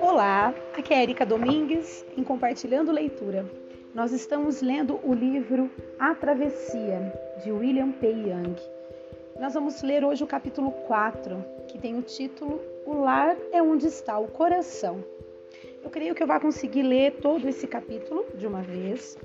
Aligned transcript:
Olá, 0.00 0.54
aqui 0.76 0.92
é 0.92 1.02
Erika 1.02 1.24
Domingues 1.24 2.04
em 2.16 2.22
Compartilhando 2.22 2.92
Leitura. 2.92 3.46
Nós 3.94 4.12
estamos 4.12 4.60
lendo 4.60 5.00
o 5.02 5.14
livro 5.14 5.70
A 5.98 6.14
Travessia, 6.14 7.12
de 7.42 7.50
William 7.50 7.92
P. 7.92 8.08
Young. 8.08 8.56
Nós 9.40 9.54
vamos 9.54 9.82
ler 9.82 10.04
hoje 10.04 10.22
o 10.22 10.26
capítulo 10.26 10.70
4, 10.70 11.42
que 11.68 11.78
tem 11.78 11.96
o 11.96 12.02
título 12.02 12.60
O 12.84 12.94
Lar 12.94 13.36
é 13.52 13.62
onde 13.62 13.86
está 13.86 14.18
o 14.18 14.28
coração. 14.28 15.02
Eu 15.82 15.90
creio 15.90 16.14
que 16.14 16.22
eu 16.22 16.26
vou 16.26 16.40
conseguir 16.40 16.82
ler 16.82 17.12
todo 17.22 17.48
esse 17.48 17.66
capítulo 17.66 18.26
de 18.34 18.46
uma 18.46 18.60
vez 18.60 19.16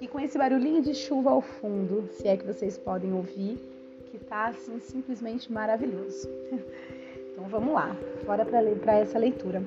e 0.00 0.08
com 0.08 0.18
esse 0.18 0.36
barulhinho 0.36 0.82
de 0.82 0.94
chuva 0.94 1.30
ao 1.30 1.40
fundo, 1.40 2.08
se 2.12 2.26
é 2.26 2.36
que 2.36 2.44
vocês 2.44 2.76
podem 2.76 3.12
ouvir, 3.12 3.73
que 4.14 4.24
tá 4.24 4.46
assim 4.46 4.78
simplesmente 4.78 5.52
maravilhoso. 5.52 6.28
Então 7.34 7.48
vamos 7.48 7.74
lá, 7.74 7.96
bora 8.24 8.46
para 8.46 8.92
essa 8.92 9.18
leitura. 9.18 9.60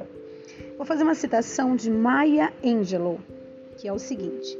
Vou 0.77 0.85
fazer 0.85 1.03
uma 1.03 1.15
citação 1.15 1.75
de 1.75 1.91
Maya 1.91 2.53
Angelou, 2.63 3.19
que 3.75 3.89
é 3.89 3.91
o 3.91 3.99
seguinte: 3.99 4.57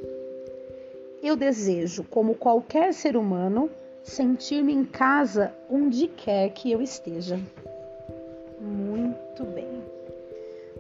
Eu 1.23 1.37
desejo, 1.37 2.03
como 2.03 2.35
qualquer 2.35 2.93
ser 2.93 3.15
humano, 3.15 3.71
sentir-me 4.03 4.73
em 4.73 4.83
casa 4.83 5.53
onde 5.69 6.09
quer 6.09 6.49
que 6.49 6.69
eu 6.69 6.81
esteja. 6.81 7.39
Muito 8.59 9.45
bem. 9.45 9.81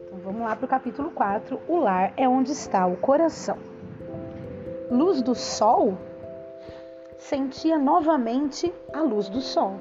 Então 0.05 0.19
vamos 0.19 0.41
lá 0.41 0.53
para 0.53 0.65
o 0.65 0.69
capítulo 0.69 1.11
4. 1.11 1.61
O 1.65 1.77
lar 1.77 2.11
é 2.17 2.27
onde 2.27 2.51
está 2.51 2.85
o 2.85 2.97
coração. 2.97 3.57
Luz 4.91 5.21
do 5.21 5.33
sol? 5.33 5.97
Sentia 7.17 7.77
novamente 7.77 8.71
a 8.93 9.01
luz 9.01 9.27
do 9.27 9.41
sol. 9.41 9.75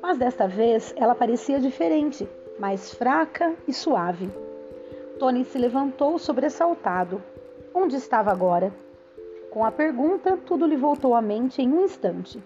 Mas 0.00 0.18
desta 0.18 0.46
vez 0.46 0.94
ela 0.96 1.14
parecia 1.14 1.58
diferente, 1.58 2.28
mais 2.58 2.92
fraca 2.94 3.54
e 3.66 3.72
suave. 3.72 4.30
Tony 5.18 5.44
se 5.44 5.58
levantou 5.58 6.18
sobressaltado. 6.18 7.22
Onde 7.74 7.96
estava 7.96 8.30
agora? 8.30 8.72
Com 9.50 9.64
a 9.64 9.72
pergunta, 9.72 10.36
tudo 10.36 10.66
lhe 10.66 10.76
voltou 10.76 11.14
à 11.14 11.22
mente 11.22 11.62
em 11.62 11.72
um 11.72 11.84
instante. 11.84 12.40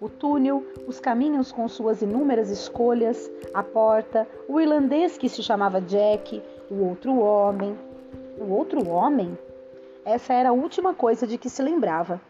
O 0.00 0.08
túnel, 0.08 0.62
os 0.86 1.00
caminhos 1.00 1.50
com 1.50 1.66
suas 1.68 2.02
inúmeras 2.02 2.50
escolhas, 2.50 3.30
a 3.54 3.62
porta, 3.62 4.28
o 4.48 4.60
irlandês 4.60 5.16
que 5.16 5.28
se 5.28 5.42
chamava 5.42 5.80
Jack, 5.80 6.42
o 6.70 6.84
outro 6.84 7.18
homem. 7.18 7.78
O 8.38 8.52
outro 8.52 8.88
homem? 8.88 9.38
Essa 10.04 10.34
era 10.34 10.50
a 10.50 10.52
última 10.52 10.94
coisa 10.94 11.26
de 11.26 11.38
que 11.38 11.48
se 11.48 11.62
lembrava. 11.62 12.20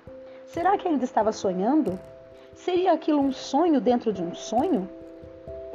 Será 0.48 0.78
que 0.78 0.88
ainda 0.88 1.04
estava 1.04 1.30
sonhando? 1.30 2.00
Seria 2.54 2.92
aquilo 2.92 3.20
um 3.20 3.30
sonho 3.30 3.82
dentro 3.82 4.10
de 4.14 4.22
um 4.22 4.34
sonho? 4.34 4.88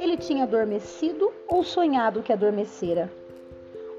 Ele 0.00 0.16
tinha 0.16 0.42
adormecido 0.42 1.32
ou 1.46 1.62
sonhado 1.62 2.24
que 2.24 2.32
adormecera? 2.32 3.08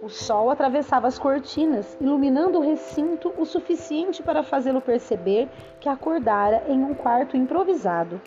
O 0.02 0.10
sol 0.10 0.52
atravessava 0.52 1.08
as 1.08 1.18
cortinas, 1.18 1.98
iluminando 2.02 2.60
o 2.60 2.62
recinto 2.62 3.34
o 3.38 3.46
suficiente 3.46 4.22
para 4.22 4.44
fazê-lo 4.44 4.82
perceber 4.82 5.48
que 5.80 5.88
acordara 5.88 6.66
em 6.68 6.84
um 6.84 6.94
quarto 6.94 7.38
improvisado. 7.38 8.20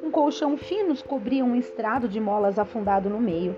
Um 0.00 0.12
colchão 0.12 0.56
fino 0.56 0.96
cobria 1.02 1.44
um 1.44 1.56
estrado 1.56 2.08
de 2.08 2.20
molas 2.20 2.56
afundado 2.56 3.10
no 3.10 3.18
meio. 3.18 3.56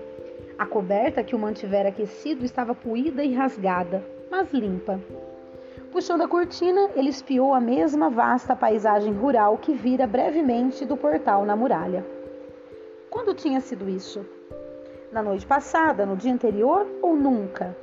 A 0.57 0.65
coberta 0.65 1.23
que 1.23 1.35
o 1.35 1.39
mantivera 1.39 1.89
aquecido 1.89 2.43
estava 2.43 2.73
poída 2.73 3.23
e 3.23 3.35
rasgada, 3.35 4.03
mas 4.31 4.51
limpa. 4.51 4.99
Puxando 5.97 6.21
a 6.21 6.27
cortina, 6.27 6.91
ele 6.95 7.09
espiou 7.09 7.55
a 7.55 7.59
mesma 7.59 8.07
vasta 8.07 8.55
paisagem 8.55 9.11
rural 9.13 9.57
que 9.57 9.73
vira 9.73 10.05
brevemente 10.05 10.85
do 10.85 10.95
portal 10.95 11.43
na 11.43 11.55
muralha. 11.55 12.05
Quando 13.09 13.33
tinha 13.33 13.59
sido 13.59 13.89
isso? 13.89 14.23
Na 15.11 15.23
noite 15.23 15.43
passada, 15.43 16.05
no 16.05 16.15
dia 16.15 16.31
anterior 16.31 16.85
ou 17.01 17.15
nunca? 17.15 17.75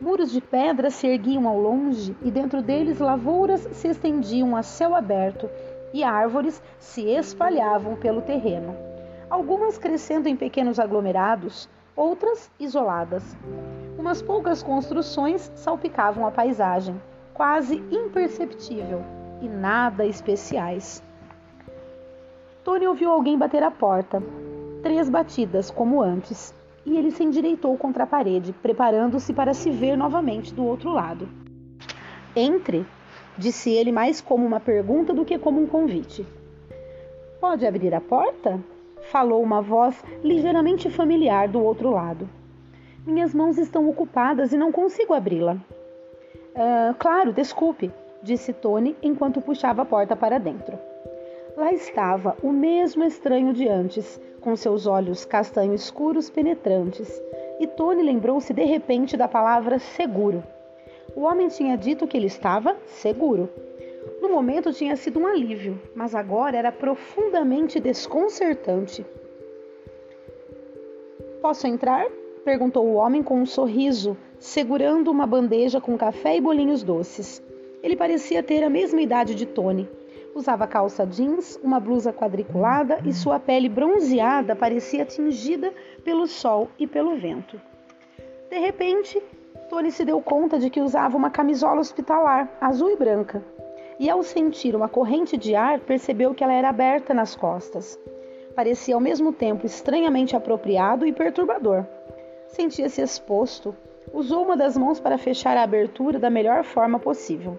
Muros 0.00 0.32
de 0.32 0.40
pedra 0.40 0.88
se 0.88 1.06
erguiam 1.06 1.46
ao 1.46 1.60
longe 1.60 2.16
e 2.22 2.30
dentro 2.30 2.62
deles 2.62 2.98
lavouras 2.98 3.68
se 3.72 3.88
estendiam 3.88 4.56
a 4.56 4.62
céu 4.62 4.94
aberto 4.94 5.46
e 5.92 6.02
árvores 6.02 6.62
se 6.78 7.02
espalhavam 7.02 7.94
pelo 7.94 8.22
terreno, 8.22 8.74
algumas 9.28 9.76
crescendo 9.76 10.30
em 10.30 10.34
pequenos 10.34 10.80
aglomerados, 10.80 11.68
outras 11.94 12.50
isoladas. 12.58 13.36
Umas 13.98 14.22
poucas 14.22 14.62
construções 14.62 15.52
salpicavam 15.54 16.26
a 16.26 16.30
paisagem, 16.30 16.98
quase 17.34 17.82
imperceptível 17.90 19.02
e 19.42 19.48
nada 19.48 20.06
especiais. 20.06 21.02
Tony 22.62 22.86
ouviu 22.86 23.10
alguém 23.10 23.36
bater 23.36 23.62
à 23.62 23.70
porta 23.70 24.22
três 24.82 25.08
batidas, 25.08 25.70
como 25.70 26.02
antes, 26.02 26.54
e 26.84 26.96
ele 26.96 27.10
se 27.10 27.24
endireitou 27.24 27.74
contra 27.78 28.04
a 28.04 28.06
parede, 28.06 28.52
preparando-se 28.52 29.32
para 29.32 29.54
se 29.54 29.70
ver 29.70 29.96
novamente 29.96 30.52
do 30.52 30.62
outro 30.62 30.92
lado. 30.92 31.26
Entre, 32.36 32.86
disse 33.38 33.70
ele 33.70 33.90
mais 33.90 34.20
como 34.20 34.46
uma 34.46 34.60
pergunta 34.60 35.14
do 35.14 35.24
que 35.24 35.38
como 35.38 35.60
um 35.60 35.66
convite. 35.66 36.26
Pode 37.40 37.66
abrir 37.66 37.94
a 37.94 38.00
porta? 38.00 38.60
Falou 39.10 39.42
uma 39.42 39.62
voz 39.62 40.04
ligeiramente 40.22 40.90
familiar 40.90 41.48
do 41.48 41.62
outro 41.62 41.90
lado. 41.90 42.28
Minhas 43.06 43.34
mãos 43.34 43.56
estão 43.56 43.88
ocupadas 43.88 44.52
e 44.52 44.56
não 44.58 44.70
consigo 44.70 45.14
abri-la. 45.14 45.56
Ah, 46.56 46.94
claro, 46.98 47.32
desculpe, 47.32 47.90
disse 48.22 48.52
Tony 48.52 48.96
enquanto 49.02 49.40
puxava 49.40 49.82
a 49.82 49.84
porta 49.84 50.14
para 50.14 50.38
dentro. 50.38 50.78
Lá 51.56 51.72
estava 51.72 52.36
o 52.42 52.52
mesmo 52.52 53.04
estranho 53.04 53.52
de 53.52 53.68
antes, 53.68 54.20
com 54.40 54.54
seus 54.54 54.86
olhos 54.86 55.24
castanho 55.24 55.74
escuros 55.74 56.30
penetrantes, 56.30 57.22
e 57.58 57.66
Tony 57.66 58.02
lembrou-se 58.02 58.52
de 58.52 58.64
repente 58.64 59.16
da 59.16 59.26
palavra 59.26 59.78
seguro. 59.78 60.42
O 61.14 61.22
homem 61.22 61.48
tinha 61.48 61.76
dito 61.76 62.06
que 62.06 62.16
ele 62.16 62.26
estava 62.26 62.76
seguro. 62.86 63.48
No 64.20 64.28
momento 64.28 64.72
tinha 64.72 64.96
sido 64.96 65.20
um 65.20 65.26
alívio, 65.26 65.80
mas 65.94 66.14
agora 66.14 66.56
era 66.56 66.72
profundamente 66.72 67.80
desconcertante. 67.80 69.04
Posso 71.40 71.66
entrar? 71.66 72.06
Perguntou 72.44 72.86
o 72.86 72.94
homem 72.94 73.22
com 73.22 73.40
um 73.40 73.46
sorriso, 73.46 74.16
segurando 74.38 75.10
uma 75.10 75.26
bandeja 75.26 75.80
com 75.80 75.96
café 75.96 76.36
e 76.36 76.40
bolinhos 76.40 76.82
doces. 76.82 77.42
Ele 77.82 77.96
parecia 77.96 78.42
ter 78.42 78.62
a 78.62 78.70
mesma 78.70 79.00
idade 79.00 79.34
de 79.34 79.46
Tony 79.46 79.88
Usava 80.34 80.66
calça 80.66 81.06
jeans, 81.06 81.60
uma 81.62 81.78
blusa 81.78 82.12
quadriculada 82.12 82.98
e 83.04 83.12
sua 83.12 83.38
pele 83.38 83.68
bronzeada 83.68 84.56
parecia 84.56 85.04
tingida 85.04 85.72
pelo 86.02 86.26
sol 86.26 86.68
e 86.76 86.88
pelo 86.88 87.16
vento. 87.16 87.60
De 88.50 88.58
repente, 88.58 89.22
Tony 89.70 89.92
se 89.92 90.04
deu 90.04 90.20
conta 90.20 90.58
de 90.58 90.70
que 90.70 90.80
usava 90.80 91.16
uma 91.16 91.30
camisola 91.30 91.80
hospitalar, 91.80 92.50
azul 92.60 92.90
e 92.90 92.96
branca, 92.96 93.44
e 93.96 94.10
ao 94.10 94.24
sentir 94.24 94.74
uma 94.74 94.88
corrente 94.88 95.36
de 95.36 95.54
ar, 95.54 95.78
percebeu 95.78 96.34
que 96.34 96.42
ela 96.42 96.52
era 96.52 96.68
aberta 96.68 97.14
nas 97.14 97.36
costas. 97.36 97.96
Parecia 98.56 98.96
ao 98.96 99.00
mesmo 99.00 99.32
tempo 99.32 99.64
estranhamente 99.64 100.34
apropriado 100.34 101.06
e 101.06 101.12
perturbador. 101.12 101.86
Sentia-se 102.54 103.02
exposto. 103.02 103.74
Usou 104.12 104.44
uma 104.44 104.56
das 104.56 104.76
mãos 104.76 105.00
para 105.00 105.18
fechar 105.18 105.56
a 105.56 105.62
abertura 105.62 106.18
da 106.18 106.30
melhor 106.30 106.64
forma 106.64 106.98
possível. 106.98 107.58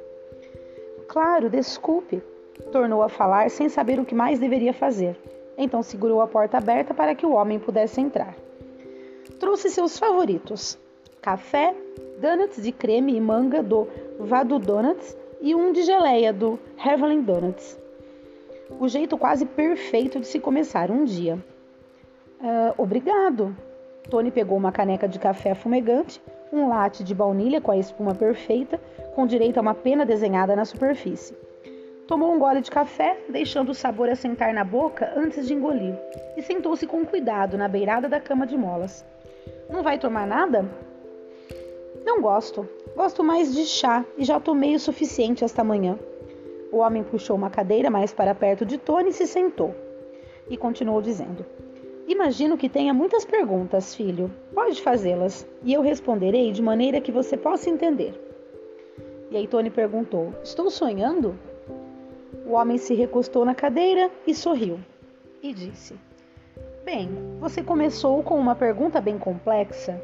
Claro, 1.08 1.50
desculpe, 1.50 2.22
Tornou 2.72 3.04
a 3.04 3.10
falar 3.10 3.50
sem 3.50 3.70
saber 3.70 4.00
o 4.00 4.06
que 4.06 4.16
mais 4.16 4.40
deveria 4.40 4.74
fazer. 4.74 5.18
Então 5.58 5.82
segurou 5.84 6.22
a 6.22 6.28
porta 6.28 6.58
aberta 6.58 6.94
para 6.94 7.16
que 7.16 7.26
o 7.26 7.34
homem 7.34 7.60
pudesse 7.60 8.02
entrar. 8.02 8.36
Trouxe 9.40 9.70
seus 9.70 9.98
favoritos: 9.98 10.78
café, 11.22 11.76
donuts 12.20 12.62
de 12.62 12.72
creme 12.72 13.16
e 13.16 13.22
manga 13.22 13.62
do 13.62 13.88
Vado 14.20 14.60
Donuts 14.60 15.16
e 15.42 15.54
um 15.54 15.72
de 15.72 15.84
geleia 15.84 16.32
do 16.32 16.60
Heavenly 16.84 17.22
Donuts. 17.22 17.78
O 18.80 18.88
jeito 18.88 19.18
quase 19.18 19.46
perfeito 19.46 20.20
de 20.20 20.28
se 20.28 20.40
começar 20.40 20.90
um 20.90 21.04
dia. 21.04 21.38
Uh, 22.40 22.74
obrigado. 22.82 23.56
Tony 24.10 24.32
pegou 24.32 24.58
uma 24.58 24.72
caneca 24.72 25.08
de 25.08 25.20
café 25.20 25.56
fumegante, 25.56 26.22
um 26.52 26.70
latte 26.70 27.04
de 27.04 27.14
baunilha 27.14 27.60
com 27.60 27.72
a 27.72 27.78
espuma 27.78 28.14
perfeita, 28.14 28.80
com 29.16 29.26
direito 29.26 29.58
a 29.58 29.62
uma 29.62 29.74
pena 29.74 30.06
desenhada 30.06 30.56
na 30.56 30.66
superfície. 30.66 31.36
Tomou 32.08 32.32
um 32.32 32.38
gole 32.38 32.62
de 32.62 32.70
café, 32.70 33.18
deixando 33.30 33.70
o 33.70 33.76
sabor 33.76 34.10
assentar 34.10 34.54
na 34.54 34.64
boca 34.64 35.12
antes 35.16 35.48
de 35.48 35.56
engolir, 35.56 35.96
e 36.38 36.42
sentou-se 36.42 36.86
com 36.86 37.04
cuidado 37.04 37.58
na 37.58 37.68
beirada 37.68 38.08
da 38.08 38.20
cama 38.20 38.46
de 38.46 38.56
molas. 38.56 39.04
Não 39.70 39.82
vai 39.82 39.98
tomar 39.98 40.28
nada? 40.28 40.66
Não 42.06 42.22
gosto. 42.22 42.70
Gosto 42.96 43.24
mais 43.24 43.54
de 43.54 43.66
chá 43.66 44.06
e 44.18 44.24
já 44.24 44.40
tomei 44.40 44.76
o 44.76 44.80
suficiente 44.80 45.44
esta 45.44 45.64
manhã. 45.64 45.98
O 46.72 46.78
homem 46.78 47.04
puxou 47.04 47.36
uma 47.36 47.50
cadeira 47.50 47.90
mais 47.90 48.14
para 48.14 48.36
perto 48.36 48.66
de 48.66 48.78
Tony 48.78 49.10
e 49.10 49.14
se 49.14 49.26
sentou. 49.26 49.74
E 50.48 50.56
continuou 50.56 51.02
dizendo: 51.02 51.44
Imagino 52.08 52.56
que 52.56 52.70
tenha 52.70 52.94
muitas 52.94 53.26
perguntas, 53.26 53.96
filho. 53.96 54.32
Pode 54.54 54.82
fazê-las 54.82 55.48
e 55.64 55.74
eu 55.74 55.82
responderei 55.82 56.52
de 56.52 56.62
maneira 56.62 57.02
que 57.02 57.12
você 57.12 57.36
possa 57.36 57.70
entender. 57.70 58.14
E 59.32 59.38
aí 59.38 59.48
Tony 59.48 59.72
perguntou: 59.72 60.34
Estou 60.44 60.70
sonhando? 60.70 61.38
O 62.46 62.52
homem 62.52 62.78
se 62.78 62.94
recostou 62.94 63.44
na 63.44 63.56
cadeira 63.56 64.12
e 64.28 64.36
sorriu. 64.36 64.80
E 65.42 65.52
disse: 65.52 65.96
Bem, 66.84 67.10
você 67.40 67.64
começou 67.64 68.22
com 68.22 68.38
uma 68.38 68.56
pergunta 68.56 69.02
bem 69.02 69.18
complexa 69.18 70.00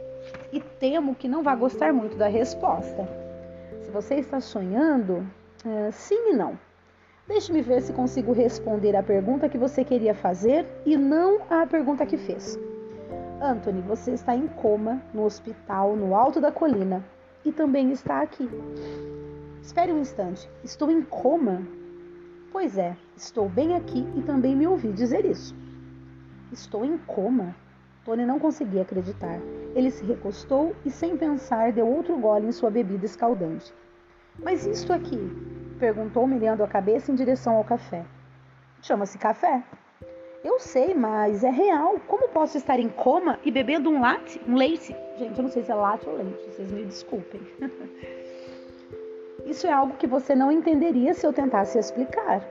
e 0.51 0.59
temo 0.59 1.13
que 1.13 1.27
não 1.27 1.43
vá 1.43 1.53
gostar 1.53 1.93
muito 1.93 2.17
da 2.17 2.27
resposta. 2.27 3.07
Se 3.81 3.91
você 3.91 4.15
está 4.15 4.41
sonhando, 4.41 5.23
é, 5.63 5.91
sim 5.91 6.31
e 6.31 6.33
não. 6.33 6.57
Deixe-me 7.27 7.61
ver 7.61 7.81
se 7.81 7.93
consigo 7.93 8.33
responder 8.33 8.95
a 8.95 9.03
pergunta 9.03 9.47
que 9.47 9.57
você 9.57 9.83
queria 9.83 10.13
fazer 10.13 10.65
e 10.85 10.97
não 10.97 11.41
a 11.49 11.65
pergunta 11.65 12.05
que 12.05 12.17
fez. 12.17 12.59
Anthony, 13.41 13.81
você 13.81 14.11
está 14.11 14.35
em 14.35 14.47
coma 14.47 15.01
no 15.13 15.23
hospital 15.23 15.95
no 15.95 16.15
alto 16.15 16.41
da 16.41 16.51
colina 16.51 17.03
e 17.45 17.51
também 17.51 17.91
está 17.91 18.21
aqui. 18.21 18.49
Espere 19.61 19.91
um 19.91 19.99
instante, 19.99 20.49
estou 20.63 20.91
em 20.91 21.01
coma? 21.01 21.61
Pois 22.51 22.77
é, 22.77 22.97
estou 23.15 23.47
bem 23.47 23.75
aqui 23.75 24.05
e 24.15 24.21
também 24.21 24.55
me 24.55 24.67
ouvi 24.67 24.91
dizer 24.91 25.25
isso. 25.25 25.55
Estou 26.51 26.83
em 26.83 26.97
coma? 26.97 27.55
Tony 28.03 28.25
não 28.25 28.39
conseguia 28.39 28.81
acreditar. 28.81 29.39
Ele 29.73 29.89
se 29.89 30.03
recostou 30.03 30.75
e, 30.83 30.89
sem 30.89 31.15
pensar, 31.15 31.71
deu 31.71 31.87
outro 31.87 32.17
gole 32.17 32.47
em 32.47 32.51
sua 32.51 32.69
bebida 32.69 33.05
escaldante. 33.05 33.73
Mas 34.37 34.65
isto 34.65 34.91
aqui? 34.91 35.17
Perguntou, 35.81 36.27
mirando 36.27 36.63
a 36.63 36.67
cabeça 36.67 37.11
em 37.11 37.15
direção 37.15 37.55
ao 37.55 37.63
café. 37.63 38.05
Chama-se 38.83 39.17
café. 39.17 39.63
Eu 40.43 40.59
sei, 40.59 40.93
mas 40.93 41.43
é 41.43 41.49
real. 41.49 41.99
Como 42.07 42.29
posso 42.29 42.55
estar 42.55 42.79
em 42.79 42.87
coma 42.87 43.39
e 43.43 43.49
bebendo 43.49 43.89
um 43.89 43.99
latte, 43.99 44.39
um 44.47 44.55
leite? 44.55 44.95
Gente, 45.17 45.37
eu 45.37 45.43
não 45.43 45.49
sei 45.49 45.63
se 45.63 45.71
é 45.71 45.75
latte 45.75 46.07
ou 46.07 46.15
leite, 46.15 46.51
vocês 46.51 46.71
me 46.71 46.85
desculpem. 46.85 47.41
Isso 49.43 49.65
é 49.65 49.71
algo 49.71 49.97
que 49.97 50.05
você 50.05 50.35
não 50.35 50.51
entenderia 50.51 51.15
se 51.15 51.25
eu 51.25 51.33
tentasse 51.33 51.79
explicar. 51.79 52.47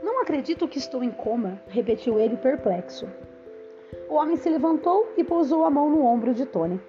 Não 0.00 0.22
acredito 0.22 0.68
que 0.68 0.78
estou 0.78 1.02
em 1.02 1.10
coma, 1.10 1.60
repetiu 1.66 2.18
ele 2.18 2.36
perplexo. 2.36 3.08
O 4.08 4.14
homem 4.14 4.36
se 4.36 4.48
levantou 4.48 5.12
e 5.16 5.24
pousou 5.24 5.64
a 5.64 5.70
mão 5.70 5.90
no 5.90 6.04
ombro 6.04 6.32
de 6.32 6.46
Tony. 6.46 6.80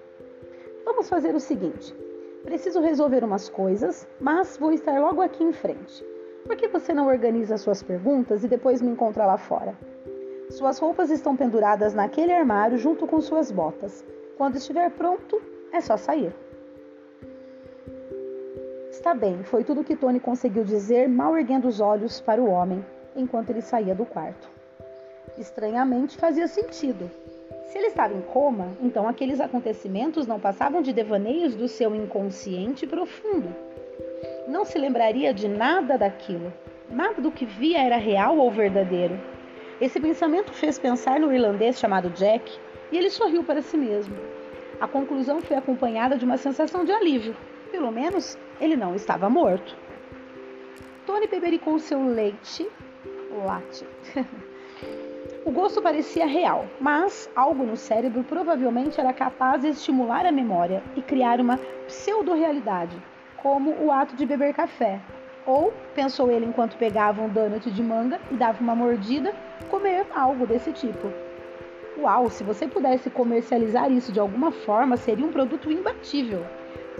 Vamos 0.84 1.08
fazer 1.08 1.34
o 1.34 1.40
seguinte: 1.40 1.92
preciso 2.42 2.80
resolver 2.80 3.24
umas 3.24 3.48
coisas, 3.48 4.06
mas 4.20 4.56
vou 4.56 4.72
estar 4.72 5.00
logo 5.00 5.22
aqui 5.22 5.42
em 5.42 5.52
frente. 5.52 6.04
Por 6.44 6.56
que 6.56 6.68
você 6.68 6.92
não 6.92 7.06
organiza 7.06 7.56
suas 7.56 7.82
perguntas 7.82 8.42
e 8.42 8.48
depois 8.48 8.82
me 8.82 8.90
encontra 8.90 9.24
lá 9.24 9.38
fora? 9.38 9.74
Suas 10.50 10.78
roupas 10.78 11.10
estão 11.10 11.36
penduradas 11.36 11.94
naquele 11.94 12.32
armário 12.32 12.76
junto 12.76 13.06
com 13.06 13.20
suas 13.20 13.50
botas. 13.50 14.04
Quando 14.36 14.56
estiver 14.56 14.90
pronto, 14.90 15.40
é 15.72 15.80
só 15.80 15.96
sair. 15.96 16.34
Está 18.90 19.14
bem, 19.14 19.42
foi 19.44 19.64
tudo 19.64 19.84
que 19.84 19.96
Tony 19.96 20.20
conseguiu 20.20 20.64
dizer, 20.64 21.08
mal 21.08 21.36
erguendo 21.36 21.66
os 21.66 21.80
olhos 21.80 22.20
para 22.20 22.42
o 22.42 22.48
homem, 22.48 22.84
enquanto 23.16 23.50
ele 23.50 23.62
saía 23.62 23.94
do 23.94 24.04
quarto. 24.04 24.50
Estranhamente 25.38 26.18
fazia 26.18 26.46
sentido. 26.46 27.10
Se 27.72 27.78
ele 27.78 27.86
estava 27.86 28.12
em 28.12 28.20
coma, 28.20 28.76
então 28.82 29.08
aqueles 29.08 29.40
acontecimentos 29.40 30.26
não 30.26 30.38
passavam 30.38 30.82
de 30.82 30.92
devaneios 30.92 31.54
do 31.54 31.66
seu 31.66 31.94
inconsciente 31.94 32.86
profundo. 32.86 33.48
Não 34.46 34.62
se 34.62 34.76
lembraria 34.76 35.32
de 35.32 35.48
nada 35.48 35.96
daquilo. 35.96 36.52
Nada 36.90 37.22
do 37.22 37.32
que 37.32 37.46
via 37.46 37.80
era 37.82 37.96
real 37.96 38.36
ou 38.36 38.50
verdadeiro. 38.50 39.18
Esse 39.80 39.98
pensamento 39.98 40.52
fez 40.52 40.78
pensar 40.78 41.18
no 41.18 41.32
irlandês 41.32 41.78
chamado 41.78 42.10
Jack 42.10 42.52
e 42.92 42.98
ele 42.98 43.08
sorriu 43.08 43.42
para 43.42 43.62
si 43.62 43.78
mesmo. 43.78 44.14
A 44.78 44.86
conclusão 44.86 45.40
foi 45.40 45.56
acompanhada 45.56 46.18
de 46.18 46.26
uma 46.26 46.36
sensação 46.36 46.84
de 46.84 46.92
alívio. 46.92 47.34
Pelo 47.70 47.90
menos 47.90 48.36
ele 48.60 48.76
não 48.76 48.94
estava 48.94 49.30
morto. 49.30 49.74
Tony 51.06 51.26
bebericou 51.26 51.78
seu 51.78 52.04
leite, 52.04 52.68
latte. 53.46 53.86
O 55.44 55.50
gosto 55.50 55.82
parecia 55.82 56.24
real, 56.24 56.66
mas 56.80 57.28
algo 57.34 57.64
no 57.64 57.76
cérebro 57.76 58.22
provavelmente 58.22 59.00
era 59.00 59.12
capaz 59.12 59.62
de 59.62 59.70
estimular 59.70 60.24
a 60.24 60.30
memória 60.30 60.80
e 60.94 61.02
criar 61.02 61.40
uma 61.40 61.58
pseudo-realidade, 61.88 62.96
como 63.38 63.72
o 63.82 63.90
ato 63.90 64.14
de 64.14 64.24
beber 64.24 64.54
café. 64.54 65.00
Ou, 65.44 65.72
pensou 65.96 66.30
ele 66.30 66.46
enquanto 66.46 66.76
pegava 66.76 67.20
um 67.20 67.28
donut 67.28 67.68
de 67.68 67.82
manga 67.82 68.20
e 68.30 68.36
dava 68.36 68.62
uma 68.62 68.76
mordida, 68.76 69.34
comer 69.68 70.06
algo 70.14 70.46
desse 70.46 70.72
tipo. 70.72 71.12
Uau, 71.98 72.30
se 72.30 72.44
você 72.44 72.68
pudesse 72.68 73.10
comercializar 73.10 73.90
isso 73.90 74.12
de 74.12 74.20
alguma 74.20 74.52
forma, 74.52 74.96
seria 74.96 75.26
um 75.26 75.32
produto 75.32 75.72
imbatível. 75.72 76.46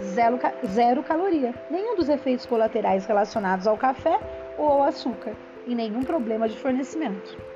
Zero, 0.01 0.37
zero 0.65 1.01
caloria, 1.01 1.53
nenhum 1.71 1.95
dos 1.95 2.09
efeitos 2.09 2.45
colaterais 2.45 3.05
relacionados 3.05 3.67
ao 3.67 3.77
café 3.77 4.19
ou 4.57 4.67
ao 4.67 4.83
açúcar, 4.83 5.33
e 5.65 5.73
nenhum 5.73 6.01
problema 6.01 6.49
de 6.49 6.57
fornecimento. 6.57 7.52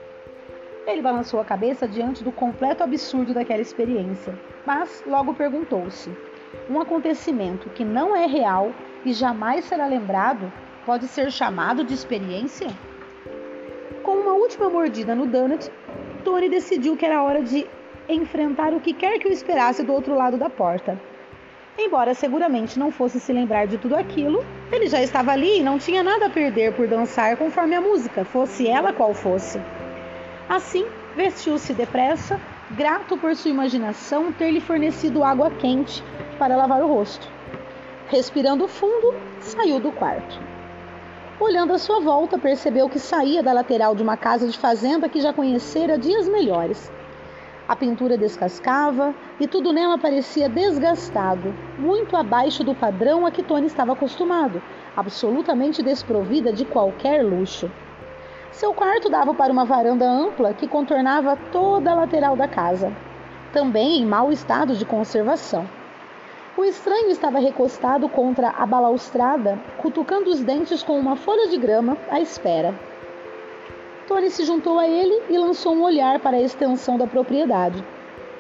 Ele 0.88 1.02
balançou 1.02 1.42
a 1.42 1.44
cabeça 1.44 1.86
diante 1.86 2.24
do 2.24 2.32
completo 2.32 2.82
absurdo 2.82 3.34
daquela 3.34 3.62
experiência, 3.62 4.34
mas 4.66 5.04
logo 5.06 5.34
perguntou-se: 5.34 6.10
um 6.70 6.80
acontecimento 6.80 7.70
que 7.72 7.84
não 7.84 8.16
é 8.16 8.26
real 8.26 8.72
e 9.04 9.12
jamais 9.12 9.66
será 9.66 9.86
lembrado 9.86 10.50
pode 10.86 11.10
ser 11.10 11.30
chamado 11.30 11.84
de 11.84 11.94
experiência? 11.94 12.70
Com 14.02 14.14
uma 14.14 14.32
última 14.32 14.70
mordida 14.70 15.14
no 15.14 15.26
donut, 15.26 15.70
Tony 16.24 16.48
decidiu 16.48 16.96
que 16.96 17.06
era 17.06 17.22
hora 17.22 17.44
de 17.44 17.68
enfrentar 18.08 18.74
o 18.74 18.80
que 18.80 18.94
quer 18.94 19.20
que 19.20 19.28
o 19.28 19.32
esperasse 19.32 19.84
do 19.84 19.92
outro 19.92 20.16
lado 20.16 20.38
da 20.38 20.50
porta. 20.50 20.98
Embora 21.78 22.14
seguramente 22.14 22.80
não 22.80 22.92
fosse 22.92 23.20
se 23.20 23.34
lembrar 23.34 23.68
de 23.68 23.78
tudo 23.78 23.96
aquilo, 23.98 24.40
ele 24.72 24.88
já 24.88 25.02
estava 25.04 25.34
ali 25.34 25.60
e 25.60 25.64
não 25.64 25.78
tinha 25.78 26.02
nada 26.02 26.28
a 26.28 26.30
perder 26.30 26.74
por 26.74 26.88
dançar 26.88 27.36
conforme 27.36 27.76
a 27.76 27.82
música, 27.82 28.24
fosse 28.24 28.66
ela 28.66 28.94
qual 28.94 29.14
fosse. 29.14 29.60
Assim, 30.50 30.86
vestiu-se 31.14 31.74
depressa, 31.74 32.40
grato 32.72 33.18
por 33.18 33.36
sua 33.36 33.52
imaginação 33.52 34.32
ter 34.32 34.50
lhe 34.50 34.62
fornecido 34.62 35.24
água 35.24 35.52
quente 35.52 36.02
para 36.40 36.56
lavar 36.56 36.82
o 36.82 36.88
rosto. 36.88 37.28
Respirando 38.08 38.66
fundo, 38.66 39.14
saiu 39.42 39.78
do 39.80 39.92
quarto. 39.92 40.40
Olhando 41.38 41.74
à 41.74 41.78
sua 41.78 42.00
volta, 42.00 42.40
percebeu 42.40 42.90
que 42.90 42.98
saía 42.98 43.44
da 43.44 43.52
lateral 43.52 43.94
de 43.94 44.02
uma 44.02 44.16
casa 44.16 44.48
de 44.48 44.58
fazenda 44.58 45.10
que 45.10 45.20
já 45.20 45.34
conhecera 45.34 45.98
dias 45.98 46.30
melhores. 46.30 46.90
A 47.68 47.76
pintura 47.76 48.18
descascava 48.18 49.14
e 49.42 49.48
tudo 49.48 49.74
nela 49.74 49.98
parecia 49.98 50.48
desgastado, 50.48 51.54
muito 51.78 52.16
abaixo 52.16 52.64
do 52.64 52.74
padrão 52.74 53.26
a 53.26 53.32
que 53.32 53.44
Tony 53.44 53.68
estava 53.68 53.92
acostumado, 53.92 54.62
absolutamente 54.96 55.84
desprovida 55.84 56.54
de 56.54 56.64
qualquer 56.64 57.22
luxo. 57.22 57.70
Seu 58.52 58.74
quarto 58.74 59.10
dava 59.10 59.34
para 59.34 59.52
uma 59.52 59.66
varanda 59.66 60.06
ampla 60.06 60.54
que 60.54 60.68
contornava 60.68 61.38
toda 61.52 61.92
a 61.92 61.96
lateral 61.96 62.36
da 62.36 62.48
casa, 62.48 62.92
também 63.54 64.00
em 64.00 64.06
mau 64.06 64.32
estado 64.32 64.76
de 64.76 64.86
conservação. 64.86 65.68
O 66.58 66.64
estranho 66.64 67.12
estava 67.12 67.38
recostado 67.38 68.10
contra 68.10 68.50
a 68.50 68.66
balaustrada, 68.66 69.60
cutucando 69.78 70.32
os 70.32 70.44
dentes 70.44 70.82
com 70.82 70.98
uma 71.00 71.16
folha 71.16 71.48
de 71.50 71.58
grama 71.58 71.96
à 72.10 72.20
espera. 72.20 72.74
Tony 74.08 74.32
se 74.32 74.44
juntou 74.44 74.80
a 74.80 74.88
ele 74.88 75.22
e 75.30 75.38
lançou 75.38 75.76
um 75.76 75.84
olhar 75.84 76.20
para 76.20 76.38
a 76.38 76.42
extensão 76.42 76.98
da 76.98 77.06
propriedade. 77.06 77.84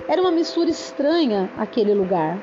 Era 0.08 0.22
uma 0.22 0.32
mistura 0.32 0.70
estranha 0.70 1.50
aquele 1.58 1.94
lugar. 1.94 2.38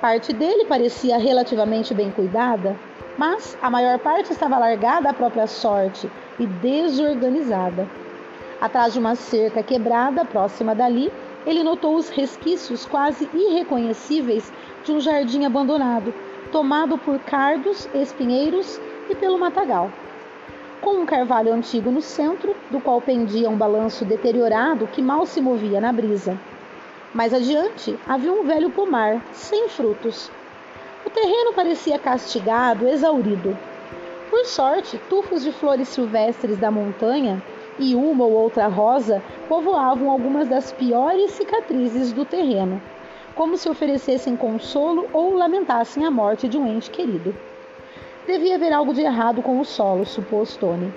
Parte 0.00 0.32
dele 0.32 0.64
parecia 0.64 1.16
relativamente 1.16 1.94
bem 1.94 2.10
cuidada, 2.10 2.74
mas 3.16 3.56
a 3.62 3.70
maior 3.70 3.98
parte 3.98 4.32
estava 4.32 4.58
largada 4.58 5.10
à 5.10 5.14
própria 5.14 5.46
sorte 5.46 6.10
e 6.38 6.46
desorganizada. 6.46 7.88
Atrás 8.60 8.92
de 8.92 8.98
uma 8.98 9.14
cerca 9.14 9.62
quebrada 9.62 10.24
próxima 10.24 10.74
dali, 10.74 11.12
ele 11.46 11.62
notou 11.62 11.96
os 11.96 12.08
resquícios 12.08 12.86
quase 12.86 13.28
irreconhecíveis 13.34 14.50
de 14.84 14.92
um 14.92 15.00
jardim 15.00 15.44
abandonado, 15.44 16.14
tomado 16.50 16.96
por 16.96 17.18
cardos, 17.20 17.88
espinheiros 17.94 18.80
e 19.10 19.14
pelo 19.14 19.38
matagal. 19.38 19.90
Com 20.80 21.00
um 21.00 21.06
carvalho 21.06 21.52
antigo 21.52 21.90
no 21.90 22.00
centro, 22.00 22.54
do 22.70 22.80
qual 22.80 23.00
pendia 23.00 23.48
um 23.48 23.56
balanço 23.56 24.04
deteriorado 24.04 24.86
que 24.86 25.02
mal 25.02 25.26
se 25.26 25.40
movia 25.40 25.80
na 25.80 25.92
brisa. 25.92 26.38
Mais 27.12 27.32
adiante 27.32 27.98
havia 28.06 28.32
um 28.32 28.44
velho 28.44 28.70
pomar, 28.70 29.22
sem 29.32 29.68
frutos. 29.68 30.30
O 31.06 31.10
terreno 31.10 31.52
parecia 31.52 31.98
castigado, 31.98 32.88
exaurido. 32.88 33.56
Por 34.30 34.46
sorte, 34.46 34.98
tufos 35.10 35.44
de 35.44 35.52
flores 35.52 35.88
silvestres 35.88 36.56
da 36.58 36.70
montanha 36.70 37.42
e 37.78 37.94
uma 37.94 38.24
ou 38.24 38.32
outra 38.32 38.68
rosa 38.68 39.22
povoavam 39.48 40.10
algumas 40.10 40.48
das 40.48 40.72
piores 40.72 41.32
cicatrizes 41.32 42.12
do 42.12 42.24
terreno, 42.24 42.80
como 43.34 43.56
se 43.56 43.68
oferecessem 43.68 44.34
consolo 44.34 45.08
ou 45.12 45.34
lamentassem 45.34 46.04
a 46.04 46.10
morte 46.10 46.48
de 46.48 46.56
um 46.56 46.66
ente 46.66 46.90
querido. 46.90 47.36
Devia 48.26 48.54
haver 48.54 48.72
algo 48.72 48.94
de 48.94 49.02
errado 49.02 49.42
com 49.42 49.60
o 49.60 49.64
solo, 49.64 50.06
supôs 50.06 50.56
Tony. 50.56 50.92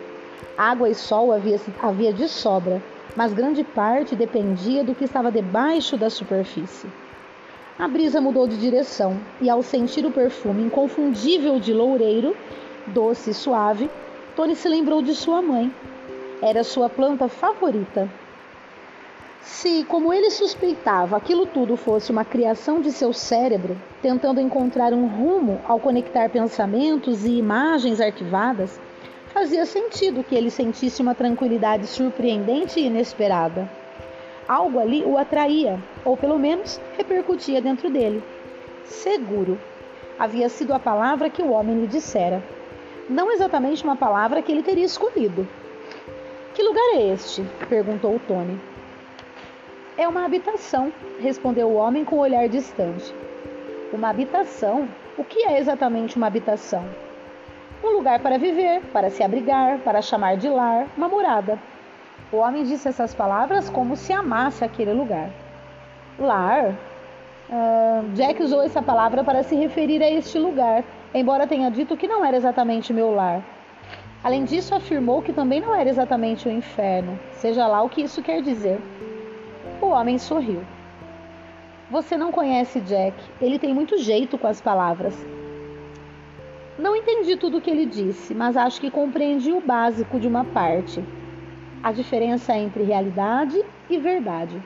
Água 0.57 0.89
e 0.89 0.95
sol 0.95 1.33
havia, 1.33 1.59
havia 1.81 2.13
de 2.13 2.29
sobra, 2.29 2.81
mas 3.15 3.33
grande 3.33 3.63
parte 3.63 4.15
dependia 4.15 4.83
do 4.83 4.95
que 4.95 5.03
estava 5.03 5.31
debaixo 5.31 5.97
da 5.97 6.09
superfície. 6.09 6.87
A 7.79 7.87
brisa 7.87 8.19
mudou 8.19 8.47
de 8.47 8.57
direção 8.57 9.19
e, 9.39 9.47
ao 9.47 9.61
sentir 9.61 10.03
o 10.03 10.11
perfume 10.11 10.63
inconfundível 10.63 11.59
de 11.59 11.71
loureiro, 11.71 12.35
doce 12.87 13.29
e 13.29 13.33
suave, 13.35 13.87
Tony 14.35 14.55
se 14.55 14.67
lembrou 14.67 15.03
de 15.03 15.13
sua 15.13 15.43
mãe. 15.43 15.71
Era 16.41 16.63
sua 16.63 16.89
planta 16.89 17.27
favorita. 17.27 18.09
Se, 19.41 19.83
como 19.83 20.11
ele 20.11 20.31
suspeitava, 20.31 21.15
aquilo 21.15 21.45
tudo 21.45 21.77
fosse 21.77 22.11
uma 22.11 22.25
criação 22.25 22.81
de 22.81 22.91
seu 22.91 23.13
cérebro, 23.13 23.77
tentando 24.01 24.41
encontrar 24.41 24.91
um 24.91 25.05
rumo 25.05 25.61
ao 25.67 25.79
conectar 25.79 26.29
pensamentos 26.29 27.25
e 27.25 27.37
imagens 27.37 28.01
arquivadas, 28.01 28.79
fazia 29.27 29.67
sentido 29.67 30.23
que 30.23 30.35
ele 30.35 30.49
sentisse 30.49 30.99
uma 30.99 31.13
tranquilidade 31.13 31.85
surpreendente 31.85 32.79
e 32.79 32.87
inesperada. 32.87 33.69
Algo 34.47 34.79
ali 34.79 35.03
o 35.03 35.17
atraía, 35.17 35.77
ou 36.05 36.15
pelo 36.15 36.39
menos 36.39 36.79
repercutia 36.97 37.61
dentro 37.61 37.89
dele. 37.89 38.23
Seguro. 38.85 39.59
Havia 40.17 40.47
sido 40.47 40.73
a 40.73 40.79
palavra 40.79 41.29
que 41.29 41.41
o 41.41 41.51
homem 41.51 41.81
lhe 41.81 41.87
dissera. 41.87 42.41
Não 43.09 43.31
exatamente 43.31 43.83
uma 43.83 43.95
palavra 43.95 44.41
que 44.41 44.51
ele 44.51 44.63
teria 44.63 44.85
escolhido. 44.85 45.47
Que 46.53 46.63
lugar 46.63 46.95
é 46.95 47.13
este? 47.13 47.43
perguntou 47.69 48.19
Tony. 48.27 48.59
É 49.97 50.07
uma 50.07 50.25
habitação, 50.25 50.93
respondeu 51.19 51.67
o 51.67 51.75
homem 51.75 52.05
com 52.05 52.15
um 52.15 52.19
olhar 52.19 52.47
distante. 52.47 53.13
Uma 53.91 54.09
habitação? 54.09 54.87
O 55.17 55.23
que 55.23 55.45
é 55.45 55.59
exatamente 55.59 56.15
uma 56.15 56.27
habitação? 56.27 56.85
Um 57.83 57.89
lugar 57.89 58.19
para 58.19 58.37
viver, 58.37 58.81
para 58.93 59.09
se 59.09 59.23
abrigar, 59.23 59.79
para 59.79 60.01
chamar 60.01 60.37
de 60.37 60.49
lar, 60.49 60.87
uma 60.95 61.09
morada. 61.09 61.59
O 62.31 62.37
homem 62.37 62.63
disse 62.63 62.87
essas 62.87 63.13
palavras 63.13 63.69
como 63.69 63.95
se 63.95 64.11
amasse 64.11 64.63
aquele 64.63 64.91
lugar. 64.91 65.29
Lar? 66.19 66.75
Uh, 67.49 68.09
Jack 68.13 68.43
usou 68.43 68.61
essa 68.61 68.81
palavra 68.81 69.23
para 69.23 69.43
se 69.43 69.55
referir 69.55 70.03
a 70.03 70.09
este 70.09 70.37
lugar, 70.37 70.83
embora 71.13 71.47
tenha 71.47 71.71
dito 71.71 71.95
que 71.95 72.07
não 72.07 72.25
era 72.25 72.35
exatamente 72.35 72.91
meu 72.91 73.15
lar. 73.15 73.41
Além 74.21 74.43
disso, 74.43 74.75
afirmou 74.75 75.21
que 75.21 75.31
também 75.31 75.61
não 75.61 75.73
era 75.73 75.89
exatamente 75.89 76.49
o 76.49 76.51
inferno, 76.51 77.17
seja 77.33 77.65
lá 77.65 77.81
o 77.81 77.89
que 77.89 78.01
isso 78.01 78.21
quer 78.21 78.41
dizer. 78.41 78.77
O 79.81 79.87
homem 79.87 80.17
sorriu. 80.17 80.61
Você 81.89 82.17
não 82.17 82.33
conhece 82.33 82.81
Jack. 82.81 83.15
Ele 83.39 83.57
tem 83.57 83.73
muito 83.73 83.97
jeito 83.97 84.37
com 84.37 84.47
as 84.47 84.59
palavras. 84.59 85.15
Não 86.77 86.93
entendi 86.93 87.37
tudo 87.37 87.59
o 87.59 87.61
que 87.61 87.69
ele 87.71 87.85
disse, 87.85 88.33
mas 88.33 88.57
acho 88.57 88.81
que 88.81 88.91
compreendi 88.91 89.53
o 89.53 89.61
básico 89.61 90.19
de 90.19 90.27
uma 90.27 90.43
parte. 90.43 91.01
A 91.83 91.91
diferença 91.91 92.57
entre 92.57 92.83
realidade 92.83 93.63
e 93.89 93.97
verdade. 93.97 94.61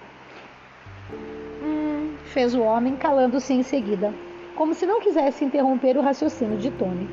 Hum, 1.61 2.15
fez 2.25 2.55
o 2.55 2.61
homem, 2.61 2.95
calando-se 2.95 3.53
em 3.53 3.63
seguida, 3.63 4.13
como 4.55 4.73
se 4.73 4.85
não 4.85 4.99
quisesse 4.99 5.43
interromper 5.43 5.97
o 5.97 6.01
raciocínio 6.01 6.57
de 6.57 6.71
Tony. 6.71 7.07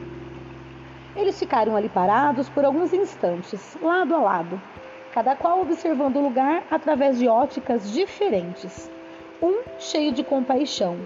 Eles 1.17 1.39
ficaram 1.39 1.75
ali 1.75 1.89
parados 1.89 2.49
por 2.49 2.65
alguns 2.65 2.93
instantes, 2.93 3.77
lado 3.83 4.15
a 4.15 4.19
lado, 4.19 4.61
cada 5.13 5.35
qual 5.35 5.61
observando 5.61 6.17
o 6.17 6.23
lugar 6.23 6.63
através 6.71 7.19
de 7.19 7.27
óticas 7.27 7.91
diferentes. 7.91 8.91
Um 9.43 9.63
cheio 9.79 10.13
de 10.13 10.23
compaixão, 10.23 10.97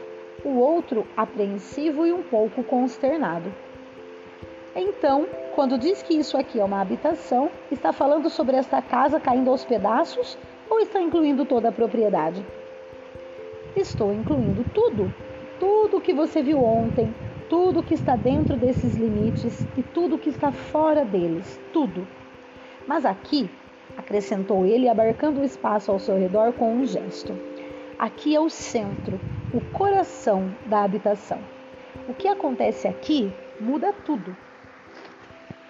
o 0.45 0.59
outro 0.59 1.07
apreensivo 1.17 2.07
e 2.07 2.13
um 2.13 2.23
pouco 2.23 2.63
consternado. 2.63 3.53
Então, 4.75 5.27
quando 5.55 5.79
diz 5.79 6.03
que 6.03 6.15
isso 6.15 6.37
aqui 6.37 6.59
é 6.59 6.65
uma 6.65 6.81
habitação, 6.81 7.51
está 7.71 7.93
falando 7.93 8.31
sobre 8.31 8.57
esta 8.57 8.81
casa 8.81 9.21
caindo 9.21 9.51
aos 9.51 9.65
pedaços 9.65 10.39
ou 10.69 10.81
está 10.81 11.01
incluindo 11.01 11.45
toda 11.45 11.69
a 11.69 11.73
propriedade? 11.73 12.45
Estou 13.77 14.13
incluindo 14.13 14.65
tudo. 14.73 15.13
Tudo 15.61 16.01
que 16.01 16.15
você 16.15 16.43
viu 16.43 16.63
ontem, 16.63 17.15
tudo 17.49 17.83
que 17.83 17.95
está 17.95 18.17
dentro 18.17 18.57
desses 18.57 18.95
limites 18.95 19.67
e 19.77 19.83
tudo 19.83 20.19
que 20.19 20.31
está 20.31 20.51
fora 20.51 21.05
deles, 21.05 21.61
tudo. 21.73 22.07
Mas 22.87 23.05
aqui 23.05 23.51
acrescentou 23.97 24.65
ele, 24.65 24.89
abarcando 24.89 25.41
o 25.41 25.45
espaço 25.45 25.93
ao 25.93 25.99
seu 25.99 26.19
redor 26.19 26.55
com 26.55 26.73
um 26.75 26.87
gesto. 26.87 27.39
Aqui 27.99 28.35
é 28.35 28.41
o 28.41 28.49
centro, 28.49 29.21
o 29.53 29.61
coração 29.77 30.55
da 30.67 30.83
habitação. 30.83 31.39
O 32.09 32.15
que 32.15 32.27
acontece 32.27 32.89
aqui 32.89 33.31
muda 33.61 33.93
tudo. 33.93 34.35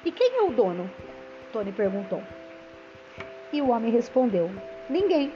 E 0.05 0.11
quem 0.11 0.39
é 0.39 0.43
o 0.43 0.51
dono? 0.51 0.91
Tony 1.53 1.71
perguntou. 1.71 2.21
E 3.53 3.63
o 3.63 3.71
homem 3.71 3.93
respondeu: 3.93 4.51
Ninguém. 4.91 5.33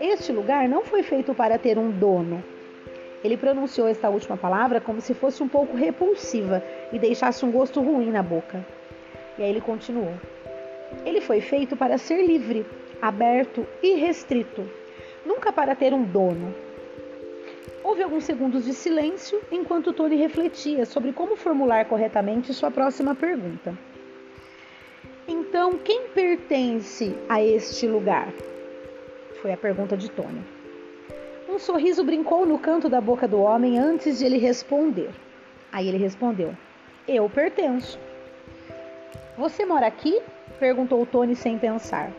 Este 0.00 0.30
lugar 0.30 0.68
não 0.68 0.84
foi 0.84 1.02
feito 1.02 1.34
para 1.34 1.58
ter 1.58 1.78
um 1.78 1.90
dono. 1.90 2.44
Ele 3.24 3.36
pronunciou 3.36 3.88
esta 3.88 4.08
última 4.08 4.36
palavra 4.36 4.80
como 4.80 5.00
se 5.00 5.14
fosse 5.14 5.42
um 5.42 5.48
pouco 5.48 5.76
repulsiva 5.76 6.62
e 6.92 6.98
deixasse 6.98 7.44
um 7.44 7.50
gosto 7.50 7.80
ruim 7.80 8.10
na 8.10 8.22
boca. 8.22 8.64
E 9.38 9.42
aí 9.42 9.50
ele 9.50 9.60
continuou: 9.60 10.12
ele 11.04 11.20
foi 11.20 11.40
feito 11.40 11.76
para 11.76 11.98
ser 11.98 12.24
livre, 12.24 12.66
aberto 13.00 13.66
e 13.82 13.94
restrito, 13.94 14.68
nunca 15.24 15.52
para 15.52 15.74
ter 15.74 15.94
um 15.94 16.04
dono. 16.04 16.54
Houve 17.88 18.02
alguns 18.02 18.24
segundos 18.24 18.66
de 18.66 18.74
silêncio 18.74 19.40
enquanto 19.50 19.94
Tony 19.94 20.14
refletia 20.14 20.84
sobre 20.84 21.10
como 21.10 21.36
formular 21.36 21.86
corretamente 21.86 22.52
sua 22.52 22.70
próxima 22.70 23.14
pergunta. 23.14 23.74
Então, 25.26 25.72
quem 25.78 26.08
pertence 26.08 27.16
a 27.30 27.42
este 27.42 27.86
lugar? 27.86 28.28
Foi 29.40 29.54
a 29.54 29.56
pergunta 29.56 29.96
de 29.96 30.10
Tony. 30.10 30.44
Um 31.48 31.58
sorriso 31.58 32.04
brincou 32.04 32.44
no 32.44 32.58
canto 32.58 32.90
da 32.90 33.00
boca 33.00 33.26
do 33.26 33.40
homem 33.40 33.78
antes 33.78 34.18
de 34.18 34.26
ele 34.26 34.36
responder. 34.36 35.08
Aí 35.72 35.88
ele 35.88 35.96
respondeu: 35.96 36.54
Eu 37.08 37.26
pertenço. 37.30 37.98
Você 39.38 39.64
mora 39.64 39.86
aqui? 39.86 40.20
Perguntou 40.60 41.06
Tony 41.06 41.34
sem 41.34 41.58
pensar. 41.58 42.12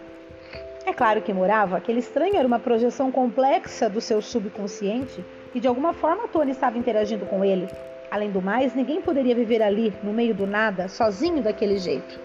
É 0.83 0.91
claro 0.91 1.21
que 1.21 1.31
morava, 1.31 1.77
aquele 1.77 1.99
estranho 1.99 2.37
era 2.37 2.47
uma 2.47 2.57
projeção 2.57 3.11
complexa 3.11 3.87
do 3.87 4.01
seu 4.01 4.19
subconsciente 4.19 5.23
e 5.53 5.59
de 5.59 5.67
alguma 5.67 5.93
forma 5.93 6.27
Tony 6.27 6.51
estava 6.51 6.77
interagindo 6.77 7.25
com 7.25 7.43
ele. 7.43 7.67
Além 8.11 8.31
do 8.31 8.41
mais, 8.41 8.73
ninguém 8.75 9.01
poderia 9.01 9.35
viver 9.35 9.61
ali, 9.61 9.93
no 10.03 10.11
meio 10.11 10.33
do 10.33 10.47
nada, 10.47 10.87
sozinho 10.87 11.43
daquele 11.43 11.77
jeito. 11.77 12.19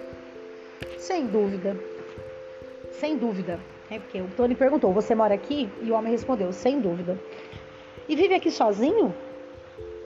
Sem 0.99 1.26
dúvida. 1.26 1.76
Sem 2.93 3.16
dúvida. 3.16 3.61
É 3.90 3.99
porque 3.99 4.21
o 4.21 4.28
Tony 4.37 4.54
perguntou: 4.54 4.93
Você 4.93 5.14
mora 5.14 5.35
aqui? 5.35 5.69
E 5.83 5.90
o 5.90 5.95
homem 5.95 6.11
respondeu: 6.11 6.52
Sem 6.52 6.81
dúvida. 6.81 7.19
E 8.09 8.16
vive 8.16 8.35
aqui 8.35 8.50
sozinho? 8.50 9.14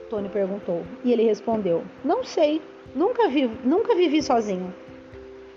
Tony 0.09 0.27
perguntou. 0.27 0.83
E 1.03 1.13
ele 1.13 1.23
respondeu: 1.23 1.83
Não 2.03 2.23
sei. 2.23 2.61
Nunca, 2.93 3.27
vi, 3.29 3.47
nunca 3.63 3.95
vivi 3.95 4.21
sozinho. 4.21 4.73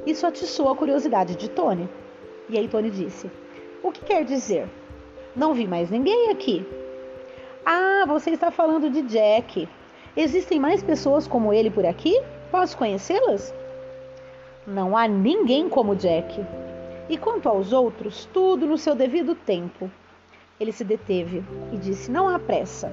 Isso 0.06 0.26
atiçou 0.26 0.68
a 0.68 0.76
curiosidade 0.76 1.34
de 1.34 1.48
Tony. 1.48 1.88
E 2.48 2.58
aí 2.58 2.68
Tony 2.68 2.90
disse: 2.90 3.30
O 3.82 3.90
que 3.90 4.04
quer 4.04 4.24
dizer? 4.24 4.68
Não 5.34 5.54
vi 5.54 5.66
mais 5.66 5.90
ninguém 5.90 6.30
aqui. 6.30 6.64
Ah, 7.64 8.04
você 8.08 8.30
está 8.30 8.50
falando 8.50 8.90
de 8.90 9.02
Jack. 9.02 9.68
Existem 10.16 10.58
mais 10.58 10.82
pessoas 10.82 11.28
como 11.28 11.52
ele 11.52 11.70
por 11.70 11.86
aqui? 11.86 12.20
Posso 12.50 12.76
conhecê-las? 12.76 13.54
Não 14.66 14.96
há 14.96 15.06
ninguém 15.06 15.68
como 15.68 15.94
Jack. 15.94 16.44
E 17.08 17.16
quanto 17.16 17.48
aos 17.48 17.72
outros, 17.72 18.28
tudo 18.32 18.66
no 18.66 18.76
seu 18.76 18.96
devido 18.96 19.36
tempo. 19.36 19.88
Ele 20.58 20.72
se 20.72 20.82
deteve 20.82 21.44
e 21.72 21.76
disse: 21.76 22.10
Não 22.10 22.28
há 22.28 22.38
pressa. 22.38 22.92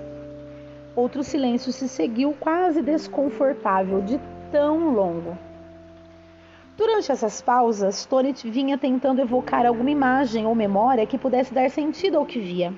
Outro 0.95 1.23
silêncio 1.23 1.71
se 1.71 1.87
seguiu, 1.87 2.35
quase 2.39 2.81
desconfortável, 2.81 4.01
de 4.01 4.19
tão 4.51 4.93
longo. 4.93 5.35
Durante 6.77 7.11
essas 7.11 7.41
pausas, 7.41 8.05
Tony 8.05 8.33
vinha 8.45 8.77
tentando 8.77 9.21
evocar 9.21 9.65
alguma 9.65 9.89
imagem 9.89 10.45
ou 10.45 10.53
memória 10.53 11.05
que 11.05 11.17
pudesse 11.17 11.53
dar 11.53 11.69
sentido 11.69 12.17
ao 12.17 12.25
que 12.25 12.39
via, 12.39 12.73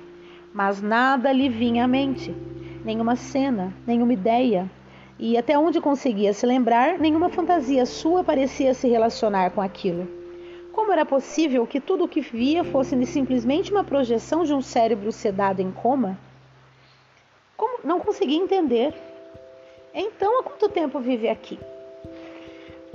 mas 0.54 0.82
nada 0.82 1.32
lhe 1.32 1.50
vinha 1.50 1.86
à 1.86 1.88
mente. 1.88 2.36
Nenhuma 2.84 3.16
cena, 3.16 3.74
nenhuma 3.86 4.14
ideia. 4.14 4.70
E 5.18 5.38
até 5.38 5.58
onde 5.58 5.80
conseguia 5.80 6.34
se 6.34 6.46
lembrar, 6.46 6.98
nenhuma 6.98 7.30
fantasia 7.30 7.86
sua 7.86 8.24
parecia 8.24 8.74
se 8.74 8.88
relacionar 8.88 9.52
com 9.52 9.62
aquilo. 9.62 10.08
Como 10.74 10.92
era 10.92 11.06
possível 11.06 11.68
que 11.68 11.80
tudo 11.80 12.06
o 12.06 12.08
que 12.08 12.22
via 12.22 12.64
fosse 12.64 13.06
simplesmente 13.06 13.72
uma 13.72 13.84
projeção 13.84 14.44
de 14.44 14.54
um 14.54 14.62
cérebro 14.62 15.12
sedado 15.12 15.62
em 15.62 15.72
coma? 15.72 16.18
Como 17.56 17.80
não 17.84 18.00
conseguia 18.00 18.42
entender. 18.42 18.94
Então, 19.94 20.40
há 20.40 20.44
quanto 20.44 20.70
tempo 20.70 21.00
vive 21.00 21.30
aqui? 21.30 21.60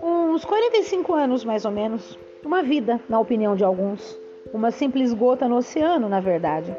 Uns 0.03 0.45
45 0.45 1.15
anos, 1.15 1.45
mais 1.45 1.65
ou 1.65 1.71
menos. 1.71 2.19
Uma 2.45 2.63
vida, 2.63 3.01
na 3.09 3.21
opinião 3.21 3.55
de 3.55 3.65
alguns. 3.65 4.19
Uma 4.53 4.71
simples 4.71 5.13
gota 5.13 5.49
no 5.49 5.57
oceano, 5.57 6.09
na 6.09 6.21
verdade. 6.21 6.75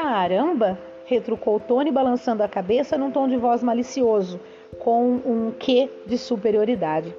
Caramba! 0.00 0.78
retrucou 1.06 1.58
Tony, 1.58 1.90
balançando 1.90 2.44
a 2.44 2.48
cabeça 2.48 2.96
num 2.96 3.10
tom 3.10 3.26
de 3.26 3.36
voz 3.36 3.64
malicioso, 3.64 4.38
com 4.78 5.14
um 5.26 5.50
quê 5.50 5.90
de 6.06 6.16
superioridade. 6.16 7.12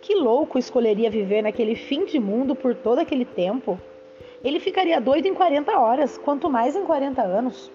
Que 0.00 0.14
louco 0.14 0.56
escolheria 0.56 1.10
viver 1.10 1.42
naquele 1.42 1.74
fim 1.74 2.04
de 2.04 2.20
mundo 2.20 2.54
por 2.54 2.72
todo 2.72 3.00
aquele 3.00 3.24
tempo? 3.24 3.80
Ele 4.44 4.60
ficaria 4.60 5.00
doido 5.00 5.26
em 5.26 5.34
40 5.34 5.76
horas, 5.76 6.16
quanto 6.18 6.48
mais 6.48 6.76
em 6.76 6.84
40 6.84 7.20
anos. 7.20 7.68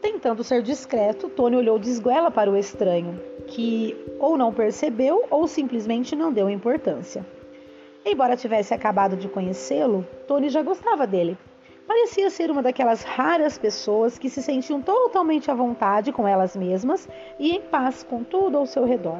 Tentando 0.00 0.42
ser 0.42 0.62
discreto, 0.62 1.28
Tony 1.28 1.56
olhou 1.56 1.78
de 1.78 1.90
esguela 1.90 2.30
para 2.30 2.50
o 2.50 2.56
estranho, 2.56 3.20
que 3.46 3.94
ou 4.18 4.38
não 4.38 4.50
percebeu 4.50 5.26
ou 5.28 5.46
simplesmente 5.46 6.16
não 6.16 6.32
deu 6.32 6.48
importância. 6.48 7.22
Embora 8.02 8.34
tivesse 8.34 8.72
acabado 8.72 9.14
de 9.14 9.28
conhecê-lo, 9.28 10.06
Tony 10.26 10.48
já 10.48 10.62
gostava 10.62 11.06
dele. 11.06 11.36
Parecia 11.90 12.30
ser 12.30 12.52
uma 12.52 12.62
daquelas 12.62 13.02
raras 13.02 13.58
pessoas 13.58 14.16
que 14.16 14.30
se 14.30 14.40
sentiam 14.40 14.80
totalmente 14.80 15.50
à 15.50 15.54
vontade 15.54 16.12
com 16.12 16.26
elas 16.26 16.54
mesmas 16.54 17.08
e 17.36 17.50
em 17.50 17.60
paz 17.60 18.04
com 18.04 18.22
tudo 18.22 18.56
ao 18.56 18.64
seu 18.64 18.84
redor. 18.84 19.18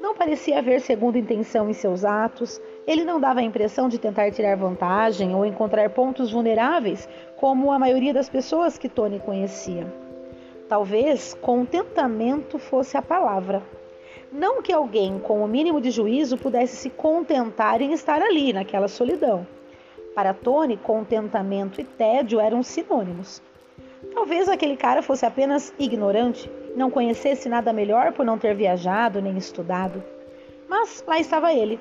Não 0.00 0.14
parecia 0.14 0.60
haver 0.60 0.80
segunda 0.80 1.18
intenção 1.18 1.68
em 1.68 1.72
seus 1.72 2.04
atos, 2.04 2.62
ele 2.86 3.04
não 3.04 3.18
dava 3.18 3.40
a 3.40 3.42
impressão 3.42 3.88
de 3.88 3.98
tentar 3.98 4.30
tirar 4.30 4.56
vantagem 4.56 5.34
ou 5.34 5.44
encontrar 5.44 5.90
pontos 5.90 6.30
vulneráveis, 6.30 7.08
como 7.36 7.72
a 7.72 7.80
maioria 7.80 8.14
das 8.14 8.28
pessoas 8.28 8.78
que 8.78 8.88
Tony 8.88 9.18
conhecia. 9.18 9.92
Talvez 10.68 11.34
contentamento 11.34 12.60
fosse 12.60 12.96
a 12.96 13.02
palavra. 13.02 13.60
Não 14.30 14.62
que 14.62 14.72
alguém 14.72 15.18
com 15.18 15.42
o 15.42 15.48
mínimo 15.48 15.80
de 15.80 15.90
juízo 15.90 16.38
pudesse 16.38 16.76
se 16.76 16.90
contentar 16.90 17.82
em 17.82 17.92
estar 17.92 18.22
ali, 18.22 18.52
naquela 18.52 18.86
solidão. 18.86 19.57
Para 20.14 20.34
Tony, 20.34 20.76
contentamento 20.76 21.80
e 21.80 21.84
tédio 21.84 22.40
eram 22.40 22.62
sinônimos. 22.62 23.42
Talvez 24.12 24.48
aquele 24.48 24.76
cara 24.76 25.02
fosse 25.02 25.24
apenas 25.24 25.72
ignorante, 25.78 26.50
não 26.74 26.90
conhecesse 26.90 27.48
nada 27.48 27.72
melhor 27.72 28.12
por 28.12 28.24
não 28.24 28.38
ter 28.38 28.54
viajado 28.54 29.20
nem 29.20 29.36
estudado. 29.36 30.02
Mas 30.68 31.02
lá 31.06 31.18
estava 31.18 31.52
ele, 31.52 31.78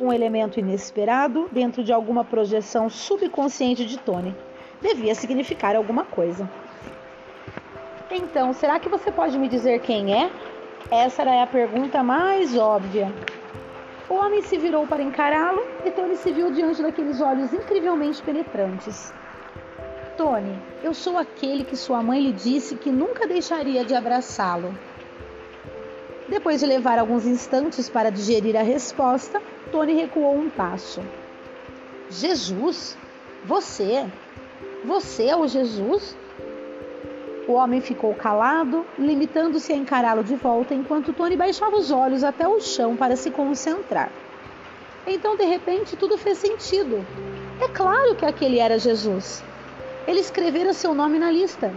um 0.00 0.12
elemento 0.12 0.60
inesperado 0.60 1.48
dentro 1.50 1.82
de 1.82 1.92
alguma 1.92 2.24
projeção 2.24 2.88
subconsciente 2.88 3.84
de 3.84 3.98
Tony. 3.98 4.34
Devia 4.80 5.14
significar 5.14 5.74
alguma 5.74 6.04
coisa. 6.04 6.48
Então, 8.10 8.52
será 8.52 8.78
que 8.78 8.88
você 8.88 9.10
pode 9.10 9.38
me 9.38 9.48
dizer 9.48 9.80
quem 9.80 10.14
é? 10.14 10.30
Essa 10.90 11.22
era 11.22 11.42
a 11.42 11.46
pergunta 11.46 12.02
mais 12.02 12.56
óbvia. 12.56 13.12
O 14.08 14.14
homem 14.14 14.40
se 14.40 14.56
virou 14.56 14.86
para 14.86 15.02
encará-lo 15.02 15.62
e 15.84 15.90
Tony 15.90 16.16
se 16.16 16.32
viu 16.32 16.50
diante 16.50 16.80
daqueles 16.82 17.20
olhos 17.20 17.52
incrivelmente 17.52 18.22
penetrantes. 18.22 19.12
Tony, 20.16 20.58
eu 20.82 20.94
sou 20.94 21.18
aquele 21.18 21.62
que 21.62 21.76
sua 21.76 22.02
mãe 22.02 22.20
lhe 22.20 22.32
disse 22.32 22.74
que 22.74 22.90
nunca 22.90 23.26
deixaria 23.26 23.84
de 23.84 23.94
abraçá-lo. 23.94 24.74
Depois 26.28 26.60
de 26.60 26.66
levar 26.66 26.98
alguns 26.98 27.26
instantes 27.26 27.88
para 27.88 28.10
digerir 28.10 28.56
a 28.56 28.62
resposta, 28.62 29.42
Tony 29.70 29.92
recuou 29.92 30.36
um 30.36 30.48
passo. 30.48 31.02
Jesus? 32.10 32.96
Você? 33.44 34.06
Você 34.84 35.26
é 35.26 35.36
o 35.36 35.46
Jesus? 35.46 36.16
O 37.48 37.54
homem 37.54 37.80
ficou 37.80 38.14
calado, 38.14 38.86
limitando-se 38.96 39.72
a 39.72 39.76
encará-lo 39.76 40.22
de 40.22 40.36
volta, 40.36 40.74
enquanto 40.74 41.12
Tony 41.12 41.36
baixava 41.36 41.74
os 41.74 41.90
olhos 41.90 42.22
até 42.22 42.46
o 42.46 42.60
chão 42.60 42.94
para 42.94 43.16
se 43.16 43.32
concentrar. 43.32 44.12
Então, 45.04 45.36
de 45.36 45.44
repente, 45.44 45.96
tudo 45.96 46.16
fez 46.16 46.38
sentido. 46.38 47.04
É 47.60 47.66
claro 47.68 48.14
que 48.14 48.24
aquele 48.24 48.60
era 48.60 48.78
Jesus 48.78 49.42
ele 50.08 50.20
escrevera 50.20 50.72
seu 50.72 50.94
nome 50.94 51.18
na 51.18 51.30
lista. 51.30 51.70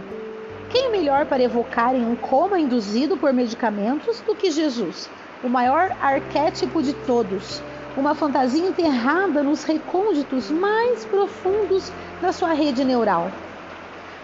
Quem 0.70 0.90
melhor 0.90 1.26
para 1.26 1.42
evocar 1.42 1.94
em 1.94 2.02
um 2.02 2.16
coma 2.16 2.58
induzido 2.58 3.14
por 3.14 3.30
medicamentos 3.30 4.22
do 4.22 4.34
que 4.34 4.50
Jesus, 4.50 5.10
o 5.44 5.50
maior 5.50 5.94
arquétipo 6.00 6.82
de 6.82 6.94
todos, 7.06 7.62
uma 7.94 8.14
fantasia 8.14 8.66
enterrada 8.66 9.42
nos 9.42 9.64
recônditos 9.64 10.50
mais 10.50 11.04
profundos 11.04 11.92
da 12.22 12.32
sua 12.32 12.54
rede 12.54 12.82
neural. 12.86 13.30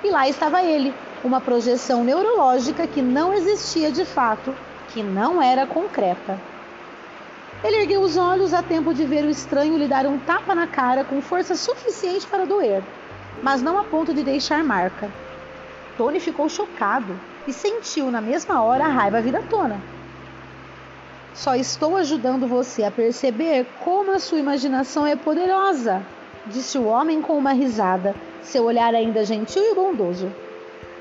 E 0.02 0.08
lá 0.08 0.26
estava 0.26 0.62
ele, 0.62 0.94
uma 1.24 1.40
projeção 1.40 2.04
neurológica 2.04 2.86
que 2.86 3.02
não 3.02 3.32
existia 3.32 3.90
de 3.90 4.04
fato, 4.04 4.54
que 4.88 5.02
não 5.02 5.42
era 5.42 5.66
concreta. 5.66 6.38
Ele 7.62 7.78
ergueu 7.78 8.02
os 8.02 8.16
olhos 8.16 8.54
a 8.54 8.62
tempo 8.62 8.94
de 8.94 9.04
ver 9.04 9.24
o 9.24 9.30
estranho 9.30 9.76
lhe 9.76 9.88
dar 9.88 10.06
um 10.06 10.18
tapa 10.18 10.54
na 10.54 10.66
cara 10.66 11.04
com 11.04 11.20
força 11.20 11.56
suficiente 11.56 12.26
para 12.26 12.46
doer 12.46 12.82
mas 13.42 13.62
não 13.62 13.78
a 13.78 13.84
ponto 13.84 14.12
de 14.12 14.22
deixar 14.22 14.62
marca. 14.64 15.10
Tony 15.96 16.20
ficou 16.20 16.48
chocado 16.48 17.18
e 17.46 17.52
sentiu 17.52 18.10
na 18.10 18.20
mesma 18.20 18.62
hora 18.62 18.84
a 18.84 18.88
raiva 18.88 19.20
vir 19.20 19.36
à 19.36 19.42
tona. 19.42 19.80
Só 21.34 21.54
estou 21.54 21.96
ajudando 21.96 22.48
você 22.48 22.84
a 22.84 22.90
perceber 22.90 23.66
como 23.84 24.12
a 24.12 24.18
sua 24.18 24.38
imaginação 24.38 25.06
é 25.06 25.14
poderosa, 25.14 26.02
disse 26.46 26.78
o 26.78 26.86
homem 26.86 27.22
com 27.22 27.36
uma 27.36 27.52
risada, 27.52 28.14
seu 28.42 28.64
olhar 28.64 28.94
ainda 28.94 29.24
gentil 29.24 29.62
e 29.62 29.74
bondoso. 29.74 30.30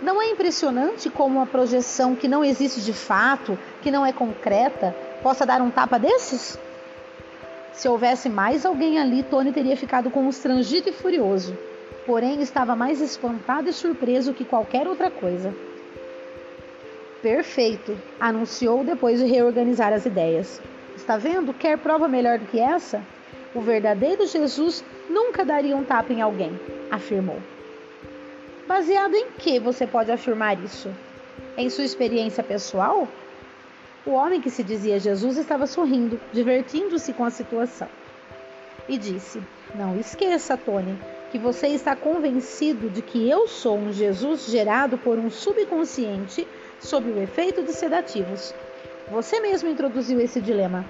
Não 0.02 0.22
é 0.22 0.30
impressionante 0.30 1.10
como 1.10 1.38
uma 1.38 1.46
projeção 1.46 2.16
que 2.16 2.28
não 2.28 2.44
existe 2.44 2.82
de 2.82 2.94
fato, 2.94 3.58
que 3.82 3.92
não 3.92 4.06
é 4.06 4.14
concreta, 4.14 4.96
possa 5.24 5.46
dar 5.46 5.62
um 5.62 5.70
tapa 5.70 5.98
desses? 5.98 6.60
Se 7.74 7.88
houvesse 7.88 8.30
mais 8.30 8.66
alguém 8.66 9.00
ali, 9.00 9.24
Tony 9.24 9.52
teria 9.52 9.78
ficado 9.78 10.10
constrangido 10.10 10.90
e 10.90 10.94
furioso 10.94 11.58
porém 12.08 12.42
estava 12.42 12.74
mais 12.74 13.02
espantado 13.02 13.70
e 13.70 13.74
surpreso 13.74 14.34
que 14.34 14.46
qualquer 14.46 14.88
outra 14.88 15.12
coisa. 15.12 15.54
Perfeito, 17.22 17.98
anunciou 18.18 18.82
depois 18.86 19.20
de 19.20 19.26
reorganizar 19.26 19.92
as 19.92 20.06
ideias. 20.06 20.62
Está 20.96 21.18
vendo? 21.18 21.54
Quer 21.54 21.78
prova 21.78 22.08
melhor 22.08 22.40
do 22.40 22.46
que 22.46 22.60
essa? 22.60 23.02
O 23.54 23.60
verdadeiro 23.60 24.26
Jesus 24.26 24.86
nunca 25.10 25.44
daria 25.44 25.76
um 25.76 25.84
tapa 25.84 26.14
em 26.14 26.22
alguém, 26.22 26.58
afirmou. 26.90 27.42
Baseado 28.68 29.16
em 29.16 29.28
que 29.32 29.60
você 29.60 29.88
pode 29.88 30.12
afirmar 30.12 30.62
isso? 30.62 30.94
Em 31.56 31.70
sua 31.70 31.86
experiência 31.86 32.44
pessoal? 32.44 33.08
O 34.06 34.12
homem 34.12 34.42
que 34.42 34.50
se 34.50 34.62
dizia 34.62 35.00
Jesus 35.00 35.38
estava 35.38 35.66
sorrindo, 35.66 36.20
divertindo-se 36.34 37.14
com 37.14 37.24
a 37.24 37.30
situação. 37.30 37.88
E 38.90 38.98
disse: 38.98 39.42
Não 39.74 39.98
esqueça, 39.98 40.58
Tony, 40.58 41.00
que 41.32 41.40
você 41.40 41.68
está 41.68 41.96
convencido 41.96 42.90
de 42.90 43.02
que 43.02 43.30
eu 43.30 43.48
sou 43.48 43.78
um 43.78 43.94
Jesus 43.94 44.48
gerado 44.48 44.98
por 44.98 45.18
um 45.18 45.30
subconsciente 45.30 46.46
sob 46.78 47.10
o 47.10 47.24
efeito 47.24 47.64
de 47.64 47.72
sedativos. 47.72 48.54
Você 49.10 49.40
mesmo 49.40 49.70
introduziu 49.70 50.20
esse 50.20 50.42
dilema. 50.42 50.86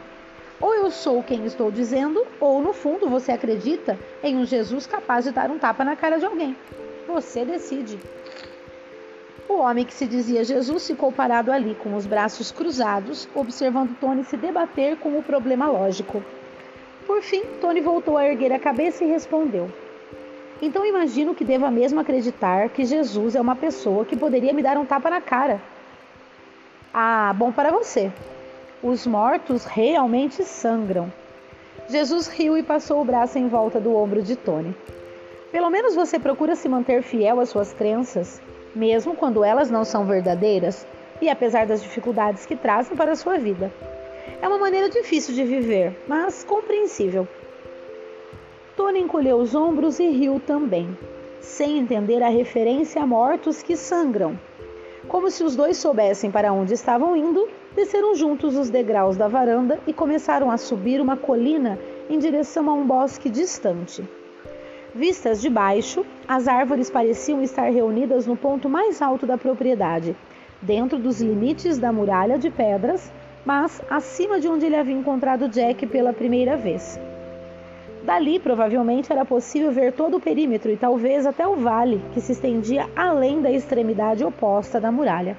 Ou 0.60 0.74
eu 0.74 0.90
sou 0.90 1.22
quem 1.22 1.46
estou 1.46 1.72
dizendo, 1.72 2.26
ou 2.40 2.60
no 2.60 2.74
fundo 2.74 3.08
você 3.08 3.32
acredita 3.32 4.00
em 4.24 4.36
um 4.36 4.46
Jesus 4.46 4.88
capaz 4.88 5.26
de 5.26 5.32
dar 5.32 5.52
um 5.52 5.60
tapa 5.60 5.86
na 5.86 5.96
cara 5.96 6.18
de 6.18 6.26
alguém. 6.26 6.58
Você 7.08 7.43
decide. 7.46 7.98
O 9.50 9.60
homem 9.60 9.86
que 9.86 9.93
se 9.93 10.06
dizia 10.06 10.43
Jesus 10.43 10.86
ficou 10.86 11.12
parado 11.12 11.52
ali, 11.52 11.74
com 11.76 11.96
os 11.96 12.06
braços 12.06 12.52
cruzados, 12.52 13.28
observando 13.34 13.98
Tony 14.00 14.24
se 14.24 14.38
debater 14.38 14.98
com 14.98 15.17
o 15.17 15.24
problema 15.24 15.67
lógico. 15.67 16.22
Por 17.06 17.22
fim, 17.22 17.43
Tony 17.62 17.82
voltou 17.82 18.17
a 18.17 18.26
erguer 18.26 18.52
a 18.52 18.60
cabeça 18.60 19.04
e 19.06 19.08
respondeu: 19.08 19.72
então 20.62 20.86
imagino 20.86 21.36
que 21.36 21.46
deva 21.46 21.70
mesmo 21.70 22.00
acreditar 22.00 22.70
que 22.70 22.84
Jesus 22.84 23.36
é 23.36 23.41
uma 23.41 23.56
pessoa 23.56 24.06
que 24.06 24.15
poderia 24.15 24.54
me 24.54 24.63
dar 24.63 24.78
um 24.78 24.86
tapa 24.86 25.10
na 25.10 25.22
cara. 25.22 25.62
Ah, 26.91 27.32
bom 27.36 27.52
para 27.52 27.72
você. 27.72 28.12
Os 28.82 29.06
mortos 29.06 29.65
realmente 29.65 30.43
sangram. 30.43 31.12
Jesus 31.88 32.28
riu 32.28 32.58
e 32.58 32.63
passou 32.63 33.02
o 33.02 33.06
braço 33.06 33.38
em 33.38 33.48
volta 33.48 33.80
do 33.80 33.96
ombro 33.96 34.22
de 34.22 34.36
Tony. 34.36 34.76
Pelo 35.52 35.70
menos 35.70 35.96
você 35.96 36.20
procura 36.20 36.56
se 36.56 36.68
manter 36.68 37.02
fiel 37.02 37.40
às 37.40 37.50
suas 37.50 37.74
crenças, 37.74 38.42
mesmo 38.76 39.16
quando 39.16 39.44
elas 39.44 39.72
não 39.72 39.86
são 39.86 40.06
verdadeiras 40.06 40.86
e 41.22 41.30
apesar 41.30 41.66
das 41.66 41.82
dificuldades 41.82 42.46
que 42.46 42.56
trazem 42.56 42.98
para 42.98 43.14
a 43.14 43.16
sua 43.16 43.38
vida. 43.38 43.72
É 44.42 44.48
uma 44.48 44.58
maneira 44.58 44.90
difícil 44.90 45.34
de 45.34 45.44
viver, 45.44 45.96
mas 46.08 46.44
compreensível. 46.44 47.28
Tony 48.76 49.00
encolheu 49.00 49.38
os 49.38 49.56
ombros 49.56 50.00
e 50.00 50.10
riu 50.10 50.40
também, 50.46 50.96
sem 51.40 51.80
entender 51.80 52.22
a 52.22 52.30
referência 52.30 53.02
a 53.02 53.08
mortos 53.08 53.64
que 53.64 53.76
sangram. 53.76 54.38
Como 55.08 55.32
se 55.32 55.44
os 55.44 55.56
dois 55.56 55.78
soubessem 55.78 56.30
para 56.30 56.52
onde 56.52 56.74
estavam 56.74 57.16
indo, 57.16 57.48
desceram 57.74 58.14
juntos 58.14 58.58
os 58.58 58.70
degraus 58.70 59.16
da 59.16 59.28
varanda 59.28 59.80
e 59.88 59.94
começaram 59.94 60.52
a 60.52 60.58
subir 60.58 61.00
uma 61.00 61.16
colina 61.16 61.80
em 62.10 62.20
direção 62.20 62.70
a 62.70 62.74
um 62.74 62.86
bosque 62.86 63.30
distante. 63.30 64.04
Vistas 64.98 65.40
de 65.40 65.48
baixo, 65.48 66.04
as 66.28 66.48
árvores 66.48 66.90
pareciam 66.90 67.40
estar 67.44 67.70
reunidas 67.70 68.26
no 68.26 68.36
ponto 68.36 68.68
mais 68.68 69.00
alto 69.00 69.28
da 69.28 69.38
propriedade, 69.38 70.16
dentro 70.60 70.98
dos 70.98 71.22
limites 71.22 71.78
da 71.78 71.94
muralha 71.94 72.40
de 72.40 72.50
pedras, 72.50 73.12
mas 73.46 73.80
acima 73.92 74.40
de 74.40 74.48
onde 74.48 74.66
ele 74.66 74.76
havia 74.76 74.96
encontrado 74.96 75.50
Jack 75.50 75.86
pela 75.86 76.14
primeira 76.14 76.58
vez. 76.58 77.00
Dali, 78.06 78.40
provavelmente, 78.40 79.14
era 79.14 79.24
possível 79.24 79.72
ver 79.72 79.94
todo 79.94 80.18
o 80.18 80.20
perímetro 80.20 80.72
e 80.72 80.78
talvez 80.78 81.28
até 81.28 81.48
o 81.48 81.58
vale, 81.58 82.02
que 82.16 82.20
se 82.20 82.32
estendia 82.32 82.90
além 82.96 83.40
da 83.40 83.52
extremidade 83.52 84.24
oposta 84.24 84.82
da 84.82 84.92
muralha. 84.92 85.38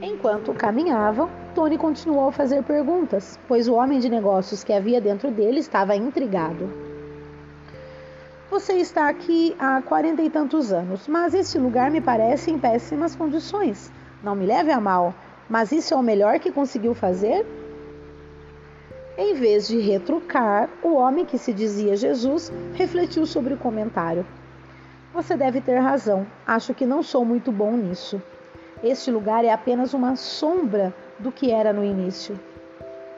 Enquanto 0.00 0.54
caminhavam, 0.54 1.28
Tony 1.56 1.76
continuou 1.76 2.28
a 2.28 2.32
fazer 2.32 2.62
perguntas, 2.62 3.36
pois 3.48 3.66
o 3.66 3.74
homem 3.74 3.98
de 3.98 4.08
negócios 4.08 4.62
que 4.62 4.72
havia 4.72 5.00
dentro 5.00 5.28
dele 5.32 5.58
estava 5.58 5.96
intrigado. 5.96 6.89
Você 8.50 8.72
está 8.78 9.08
aqui 9.08 9.54
há 9.60 9.80
quarenta 9.80 10.22
e 10.22 10.28
tantos 10.28 10.72
anos, 10.72 11.06
mas 11.06 11.34
este 11.34 11.56
lugar 11.56 11.88
me 11.88 12.00
parece 12.00 12.50
em 12.50 12.58
péssimas 12.58 13.14
condições. 13.14 13.92
Não 14.24 14.34
me 14.34 14.44
leve 14.44 14.72
a 14.72 14.80
mal, 14.80 15.14
mas 15.48 15.70
isso 15.70 15.94
é 15.94 15.96
o 15.96 16.02
melhor 16.02 16.40
que 16.40 16.50
conseguiu 16.50 16.92
fazer? 16.92 17.46
Em 19.16 19.34
vez 19.34 19.68
de 19.68 19.78
retrucar, 19.78 20.68
o 20.82 20.94
homem 20.94 21.24
que 21.24 21.38
se 21.38 21.52
dizia 21.52 21.94
Jesus 21.94 22.52
refletiu 22.74 23.24
sobre 23.24 23.54
o 23.54 23.56
comentário. 23.56 24.26
Você 25.14 25.36
deve 25.36 25.60
ter 25.60 25.78
razão, 25.78 26.26
acho 26.44 26.74
que 26.74 26.84
não 26.84 27.04
sou 27.04 27.24
muito 27.24 27.52
bom 27.52 27.76
nisso. 27.76 28.20
Este 28.82 29.12
lugar 29.12 29.44
é 29.44 29.52
apenas 29.52 29.94
uma 29.94 30.16
sombra 30.16 30.92
do 31.20 31.30
que 31.30 31.52
era 31.52 31.72
no 31.72 31.84
início. 31.84 32.36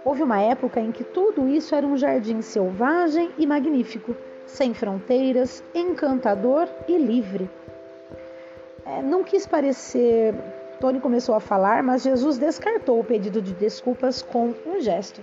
Houve 0.04 0.22
uma 0.22 0.42
época 0.42 0.78
em 0.78 0.92
que 0.92 1.04
tudo 1.04 1.48
isso 1.48 1.74
era 1.74 1.86
um 1.86 1.96
jardim 1.96 2.42
selvagem 2.42 3.30
e 3.38 3.46
magnífico, 3.46 4.14
sem 4.46 4.74
fronteiras, 4.74 5.62
encantador 5.74 6.68
e 6.88 6.96
livre. 6.96 7.48
É, 8.84 9.02
não 9.02 9.22
quis 9.22 9.46
parecer. 9.46 10.34
Tony 10.80 11.00
começou 11.00 11.34
a 11.34 11.40
falar, 11.40 11.82
mas 11.82 12.02
Jesus 12.02 12.38
descartou 12.38 12.98
o 13.00 13.04
pedido 13.04 13.40
de 13.40 13.52
desculpas 13.54 14.22
com 14.22 14.52
um 14.66 14.80
gesto. 14.80 15.20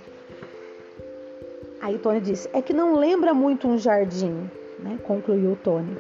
Aí 1.82 1.98
Tony 1.98 2.22
disse: 2.22 2.50
É 2.54 2.62
que 2.62 2.74
não 2.74 2.96
lembra 2.96 3.34
muito 3.34 3.68
um 3.68 3.78
jardim, 3.78 4.50
né? 4.80 4.98
concluiu 5.04 5.58
Tony. 5.64 5.98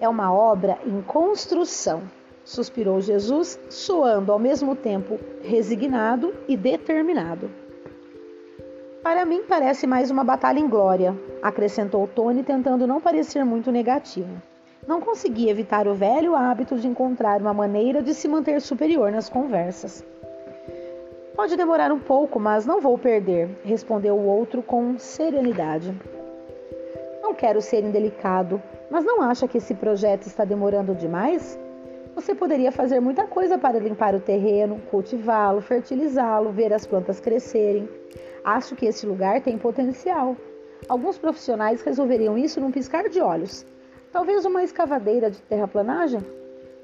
É 0.00 0.08
uma 0.08 0.32
obra 0.32 0.78
em 0.86 1.00
construção, 1.02 2.02
suspirou 2.44 3.00
Jesus, 3.00 3.58
soando 3.70 4.32
ao 4.32 4.38
mesmo 4.38 4.76
tempo 4.76 5.18
resignado 5.42 6.34
e 6.46 6.56
determinado. 6.56 7.63
Para 9.04 9.26
mim 9.26 9.42
parece 9.46 9.86
mais 9.86 10.10
uma 10.10 10.24
batalha 10.24 10.58
em 10.58 10.66
glória, 10.66 11.14
acrescentou 11.42 12.08
Tony, 12.08 12.42
tentando 12.42 12.86
não 12.86 13.02
parecer 13.02 13.44
muito 13.44 13.70
negativo. 13.70 14.40
Não 14.88 14.98
conseguia 14.98 15.50
evitar 15.50 15.86
o 15.86 15.92
velho 15.92 16.34
hábito 16.34 16.78
de 16.78 16.88
encontrar 16.88 17.38
uma 17.38 17.52
maneira 17.52 18.00
de 18.00 18.14
se 18.14 18.26
manter 18.26 18.62
superior 18.62 19.12
nas 19.12 19.28
conversas. 19.28 20.02
Pode 21.36 21.54
demorar 21.54 21.92
um 21.92 21.98
pouco, 21.98 22.40
mas 22.40 22.64
não 22.64 22.80
vou 22.80 22.96
perder, 22.96 23.50
respondeu 23.62 24.14
o 24.14 24.26
outro 24.26 24.62
com 24.62 24.98
serenidade. 24.98 25.94
Não 27.22 27.34
quero 27.34 27.60
ser 27.60 27.84
indelicado, 27.84 28.60
mas 28.90 29.04
não 29.04 29.20
acha 29.20 29.46
que 29.46 29.58
esse 29.58 29.74
projeto 29.74 30.22
está 30.22 30.46
demorando 30.46 30.94
demais? 30.94 31.58
Você 32.14 32.34
poderia 32.34 32.72
fazer 32.72 33.00
muita 33.00 33.26
coisa 33.26 33.58
para 33.58 33.78
limpar 33.78 34.14
o 34.14 34.20
terreno, 34.20 34.80
cultivá-lo, 34.90 35.60
fertilizá-lo, 35.60 36.52
ver 36.52 36.72
as 36.72 36.86
plantas 36.86 37.20
crescerem. 37.20 37.86
Acho 38.44 38.76
que 38.76 38.84
esse 38.84 39.06
lugar 39.06 39.40
tem 39.40 39.56
potencial. 39.56 40.36
Alguns 40.86 41.16
profissionais 41.16 41.80
resolveriam 41.80 42.36
isso 42.36 42.60
num 42.60 42.70
piscar 42.70 43.08
de 43.08 43.18
olhos. 43.18 43.64
Talvez 44.12 44.44
uma 44.44 44.62
escavadeira 44.62 45.30
de 45.30 45.40
terraplanagem? 45.40 46.20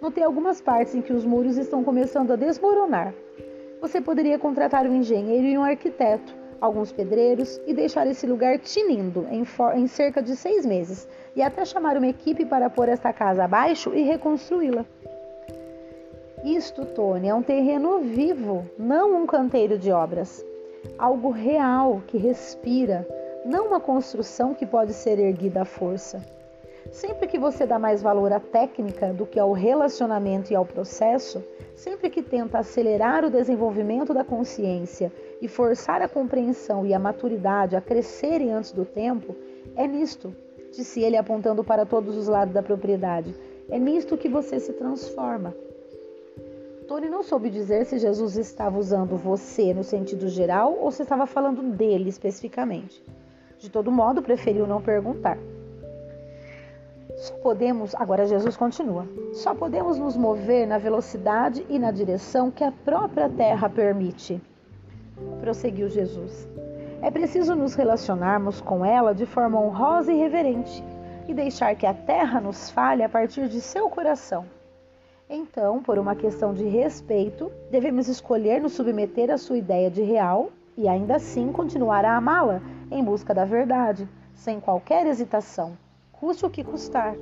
Notei 0.00 0.24
algumas 0.24 0.62
partes 0.62 0.94
em 0.94 1.02
que 1.02 1.12
os 1.12 1.22
muros 1.22 1.58
estão 1.58 1.84
começando 1.84 2.32
a 2.32 2.36
desmoronar. 2.36 3.12
Você 3.82 4.00
poderia 4.00 4.38
contratar 4.38 4.86
um 4.86 4.96
engenheiro 4.96 5.46
e 5.46 5.58
um 5.58 5.62
arquiteto, 5.62 6.34
alguns 6.58 6.92
pedreiros 6.92 7.60
e 7.66 7.74
deixar 7.74 8.06
esse 8.06 8.26
lugar 8.26 8.58
tinindo 8.58 9.26
em, 9.30 9.44
em 9.76 9.86
cerca 9.86 10.22
de 10.22 10.36
seis 10.36 10.64
meses, 10.64 11.06
e 11.36 11.42
até 11.42 11.66
chamar 11.66 11.98
uma 11.98 12.08
equipe 12.08 12.46
para 12.46 12.70
pôr 12.70 12.88
esta 12.88 13.12
casa 13.12 13.44
abaixo 13.44 13.94
e 13.94 14.02
reconstruí-la. 14.02 14.86
Isto, 16.42 16.86
Tony, 16.86 17.28
é 17.28 17.34
um 17.34 17.42
terreno 17.42 17.98
vivo, 17.98 18.64
não 18.78 19.22
um 19.22 19.26
canteiro 19.26 19.78
de 19.78 19.92
obras. 19.92 20.42
Algo 20.98 21.30
real 21.30 22.02
que 22.06 22.18
respira, 22.18 23.06
não 23.44 23.68
uma 23.68 23.80
construção 23.80 24.54
que 24.54 24.66
pode 24.66 24.92
ser 24.92 25.18
erguida 25.18 25.62
à 25.62 25.64
força. 25.64 26.24
Sempre 26.90 27.28
que 27.28 27.38
você 27.38 27.66
dá 27.66 27.78
mais 27.78 28.02
valor 28.02 28.32
à 28.32 28.40
técnica 28.40 29.12
do 29.12 29.26
que 29.26 29.38
ao 29.38 29.52
relacionamento 29.52 30.52
e 30.52 30.56
ao 30.56 30.64
processo, 30.64 31.42
sempre 31.74 32.10
que 32.10 32.22
tenta 32.22 32.58
acelerar 32.58 33.24
o 33.24 33.30
desenvolvimento 33.30 34.12
da 34.12 34.24
consciência 34.24 35.12
e 35.40 35.46
forçar 35.46 36.02
a 36.02 36.08
compreensão 36.08 36.84
e 36.84 36.92
a 36.92 36.98
maturidade 36.98 37.76
a 37.76 37.80
crescerem 37.80 38.52
antes 38.52 38.72
do 38.72 38.84
tempo, 38.84 39.36
é 39.76 39.86
nisto, 39.86 40.34
disse 40.72 41.00
ele 41.00 41.16
apontando 41.16 41.62
para 41.62 41.86
todos 41.86 42.16
os 42.16 42.26
lados 42.26 42.52
da 42.52 42.62
propriedade, 42.62 43.34
é 43.68 43.78
nisto 43.78 44.16
que 44.16 44.28
você 44.28 44.58
se 44.58 44.72
transforma. 44.72 45.54
Tony 46.90 47.08
não 47.08 47.22
soube 47.22 47.48
dizer 47.50 47.86
se 47.86 48.00
Jesus 48.00 48.36
estava 48.36 48.76
usando 48.76 49.16
você 49.16 49.72
no 49.72 49.84
sentido 49.84 50.26
geral 50.26 50.76
ou 50.76 50.90
se 50.90 51.04
estava 51.04 51.24
falando 51.24 51.62
dele 51.62 52.08
especificamente. 52.08 53.00
De 53.60 53.70
todo 53.70 53.92
modo, 53.92 54.20
preferiu 54.20 54.66
não 54.66 54.82
perguntar. 54.82 55.38
Só 57.16 57.32
podemos, 57.34 57.94
agora 57.94 58.26
Jesus 58.26 58.56
continua, 58.56 59.06
só 59.32 59.54
podemos 59.54 59.98
nos 59.98 60.16
mover 60.16 60.66
na 60.66 60.78
velocidade 60.78 61.64
e 61.68 61.78
na 61.78 61.92
direção 61.92 62.50
que 62.50 62.64
a 62.64 62.72
própria 62.72 63.28
terra 63.28 63.68
permite. 63.68 64.42
Prosseguiu 65.38 65.88
Jesus. 65.88 66.48
É 67.02 67.08
preciso 67.08 67.54
nos 67.54 67.76
relacionarmos 67.76 68.60
com 68.60 68.84
ela 68.84 69.14
de 69.14 69.26
forma 69.26 69.60
honrosa 69.60 70.12
e 70.12 70.18
reverente 70.18 70.82
e 71.28 71.34
deixar 71.34 71.76
que 71.76 71.86
a 71.86 71.94
terra 71.94 72.40
nos 72.40 72.68
fale 72.68 73.04
a 73.04 73.08
partir 73.08 73.46
de 73.46 73.60
seu 73.60 73.88
coração. 73.88 74.44
Então, 75.30 75.80
por 75.80 75.98
uma 75.98 76.14
questão 76.14 76.52
de 76.52 76.64
respeito, 76.64 77.50
devemos 77.70 78.08
escolher 78.08 78.60
nos 78.60 78.72
submeter 78.72 79.30
à 79.30 79.38
sua 79.38 79.56
ideia 79.56 79.90
de 79.90 80.02
real 80.02 80.50
e 80.76 80.88
ainda 80.88 81.16
assim 81.16 81.52
continuar 81.52 82.04
a 82.04 82.16
amá-la 82.16 82.60
em 82.90 83.02
busca 83.02 83.32
da 83.32 83.44
verdade, 83.44 84.06
sem 84.34 84.60
qualquer 84.60 85.06
hesitação 85.06 85.78
custe 86.20 86.44
o 86.44 86.50
que 86.50 86.62
custar. 86.62 87.16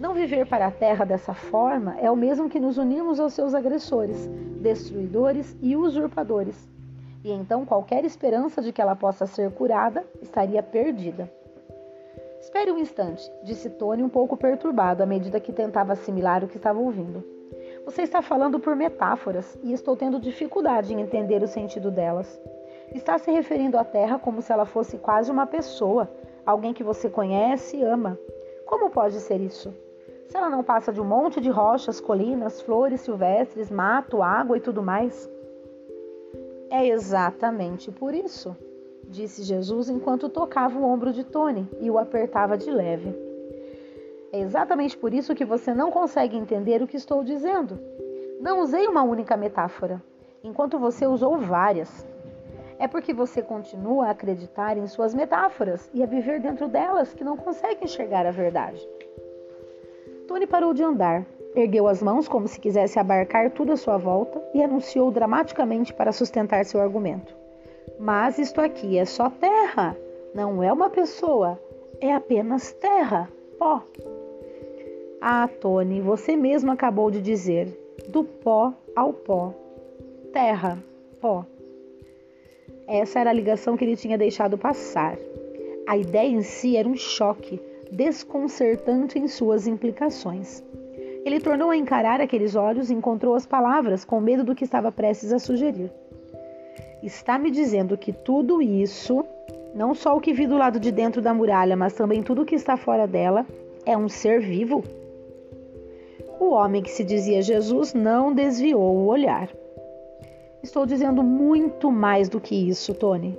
Não 0.00 0.12
viver 0.12 0.46
para 0.46 0.66
a 0.66 0.70
terra 0.70 1.04
dessa 1.04 1.32
forma 1.32 1.96
é 2.00 2.10
o 2.10 2.16
mesmo 2.16 2.50
que 2.50 2.58
nos 2.58 2.76
unirmos 2.76 3.20
aos 3.20 3.32
seus 3.32 3.54
agressores, 3.54 4.28
destruidores 4.60 5.56
e 5.62 5.76
usurpadores. 5.76 6.68
E 7.22 7.30
então 7.30 7.64
qualquer 7.64 8.04
esperança 8.04 8.60
de 8.60 8.72
que 8.72 8.82
ela 8.82 8.96
possa 8.96 9.26
ser 9.26 9.52
curada 9.52 10.04
estaria 10.20 10.62
perdida. 10.62 11.30
Espere 12.46 12.70
um 12.70 12.78
instante, 12.78 13.28
disse 13.42 13.68
Tony 13.68 14.04
um 14.04 14.08
pouco 14.08 14.36
perturbado 14.36 15.02
à 15.02 15.06
medida 15.06 15.40
que 15.40 15.52
tentava 15.52 15.94
assimilar 15.94 16.44
o 16.44 16.48
que 16.48 16.58
estava 16.58 16.78
ouvindo. 16.78 17.24
Você 17.84 18.02
está 18.02 18.22
falando 18.22 18.60
por 18.60 18.76
metáforas 18.76 19.58
e 19.64 19.72
estou 19.72 19.96
tendo 19.96 20.20
dificuldade 20.20 20.94
em 20.94 21.00
entender 21.00 21.42
o 21.42 21.48
sentido 21.48 21.90
delas. 21.90 22.40
Está 22.94 23.18
se 23.18 23.32
referindo 23.32 23.76
à 23.76 23.82
Terra 23.82 24.20
como 24.20 24.40
se 24.40 24.52
ela 24.52 24.64
fosse 24.64 24.96
quase 24.96 25.28
uma 25.28 25.44
pessoa, 25.44 26.08
alguém 26.46 26.72
que 26.72 26.84
você 26.84 27.10
conhece 27.10 27.78
e 27.78 27.82
ama. 27.82 28.16
Como 28.64 28.90
pode 28.90 29.18
ser 29.18 29.40
isso? 29.40 29.74
Se 30.28 30.36
ela 30.36 30.48
não 30.48 30.62
passa 30.62 30.92
de 30.92 31.00
um 31.00 31.04
monte 31.04 31.40
de 31.40 31.50
rochas, 31.50 32.00
colinas, 32.00 32.60
flores 32.60 33.00
silvestres, 33.00 33.72
mato, 33.72 34.22
água 34.22 34.56
e 34.56 34.60
tudo 34.60 34.84
mais? 34.84 35.28
É 36.70 36.86
exatamente 36.86 37.90
por 37.90 38.14
isso, 38.14 38.56
disse 39.08 39.42
Jesus 39.42 39.88
enquanto 39.88 40.28
tocava 40.28 40.78
o 40.78 40.84
ombro 40.84 41.12
de 41.12 41.24
Tony 41.24 41.68
e 41.80 41.90
o 41.90 41.98
apertava 41.98 42.56
de 42.56 42.70
leve. 42.70 43.14
É 44.32 44.40
exatamente 44.40 44.96
por 44.96 45.14
isso 45.14 45.34
que 45.34 45.44
você 45.44 45.72
não 45.72 45.90
consegue 45.90 46.36
entender 46.36 46.82
o 46.82 46.86
que 46.86 46.96
estou 46.96 47.24
dizendo. 47.24 47.78
Não 48.40 48.60
usei 48.60 48.86
uma 48.86 49.02
única 49.02 49.36
metáfora, 49.36 50.02
enquanto 50.42 50.78
você 50.78 51.06
usou 51.06 51.38
várias 51.38 52.06
é 52.78 52.86
porque 52.86 53.12
você 53.12 53.42
continua 53.42 54.06
a 54.06 54.10
acreditar 54.10 54.76
em 54.76 54.86
suas 54.86 55.14
metáforas 55.14 55.90
e 55.94 56.02
a 56.02 56.06
viver 56.06 56.40
dentro 56.40 56.68
delas 56.68 57.14
que 57.14 57.24
não 57.24 57.36
consegue 57.36 57.84
enxergar 57.84 58.26
a 58.26 58.30
verdade. 58.30 58.86
Tony 60.28 60.46
parou 60.46 60.74
de 60.74 60.82
andar, 60.82 61.24
ergueu 61.54 61.88
as 61.88 62.02
mãos 62.02 62.28
como 62.28 62.46
se 62.46 62.60
quisesse 62.60 62.98
abarcar 62.98 63.50
tudo 63.52 63.72
à 63.72 63.76
sua 63.76 63.96
volta 63.96 64.42
e 64.52 64.62
anunciou 64.62 65.10
dramaticamente 65.10 65.94
para 65.94 66.12
sustentar 66.12 66.64
seu 66.64 66.80
argumento. 66.80 67.45
Mas 67.98 68.38
isto 68.38 68.60
aqui 68.60 68.98
é 68.98 69.04
só 69.04 69.30
terra, 69.30 69.96
não 70.34 70.62
é 70.62 70.72
uma 70.72 70.90
pessoa, 70.90 71.60
é 72.00 72.12
apenas 72.12 72.72
terra, 72.72 73.28
pó. 73.58 73.82
Ah, 75.20 75.48
Tony, 75.48 76.00
você 76.00 76.36
mesmo 76.36 76.70
acabou 76.70 77.10
de 77.10 77.20
dizer: 77.20 77.68
do 78.08 78.22
pó 78.22 78.72
ao 78.94 79.12
pó. 79.12 79.54
Terra, 80.32 80.78
pó. 81.20 81.44
Essa 82.86 83.20
era 83.20 83.30
a 83.30 83.32
ligação 83.32 83.76
que 83.76 83.84
ele 83.84 83.96
tinha 83.96 84.18
deixado 84.18 84.56
passar. 84.56 85.16
A 85.88 85.96
ideia 85.96 86.28
em 86.28 86.42
si 86.42 86.76
era 86.76 86.88
um 86.88 86.96
choque, 86.96 87.60
desconcertante 87.90 89.18
em 89.18 89.26
suas 89.26 89.66
implicações. 89.66 90.62
Ele 91.24 91.40
tornou 91.40 91.70
a 91.70 91.76
encarar 91.76 92.20
aqueles 92.20 92.54
olhos 92.54 92.90
e 92.90 92.94
encontrou 92.94 93.34
as 93.34 93.46
palavras 93.46 94.04
com 94.04 94.20
medo 94.20 94.44
do 94.44 94.54
que 94.54 94.64
estava 94.64 94.92
prestes 94.92 95.32
a 95.32 95.38
sugerir. 95.38 95.90
Está 97.02 97.38
me 97.38 97.50
dizendo 97.50 97.96
que 97.96 98.12
tudo 98.12 98.62
isso, 98.62 99.24
não 99.74 99.94
só 99.94 100.16
o 100.16 100.20
que 100.20 100.32
vi 100.32 100.46
do 100.46 100.56
lado 100.56 100.80
de 100.80 100.90
dentro 100.90 101.20
da 101.20 101.34
muralha, 101.34 101.76
mas 101.76 101.92
também 101.92 102.22
tudo 102.22 102.42
o 102.42 102.44
que 102.44 102.54
está 102.54 102.76
fora 102.76 103.06
dela, 103.06 103.46
é 103.84 103.96
um 103.96 104.08
ser 104.08 104.40
vivo? 104.40 104.82
O 106.40 106.50
homem 106.50 106.82
que 106.82 106.90
se 106.90 107.04
dizia 107.04 107.42
Jesus 107.42 107.94
não 107.94 108.34
desviou 108.34 108.96
o 108.96 109.06
olhar. 109.06 109.50
Estou 110.62 110.84
dizendo 110.84 111.22
muito 111.22 111.90
mais 111.90 112.28
do 112.28 112.40
que 112.40 112.68
isso, 112.68 112.92
Tony. 112.94 113.38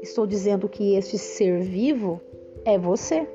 Estou 0.00 0.26
dizendo 0.26 0.68
que 0.68 0.94
este 0.96 1.18
ser 1.18 1.60
vivo 1.60 2.20
é 2.64 2.78
você. 2.78 3.28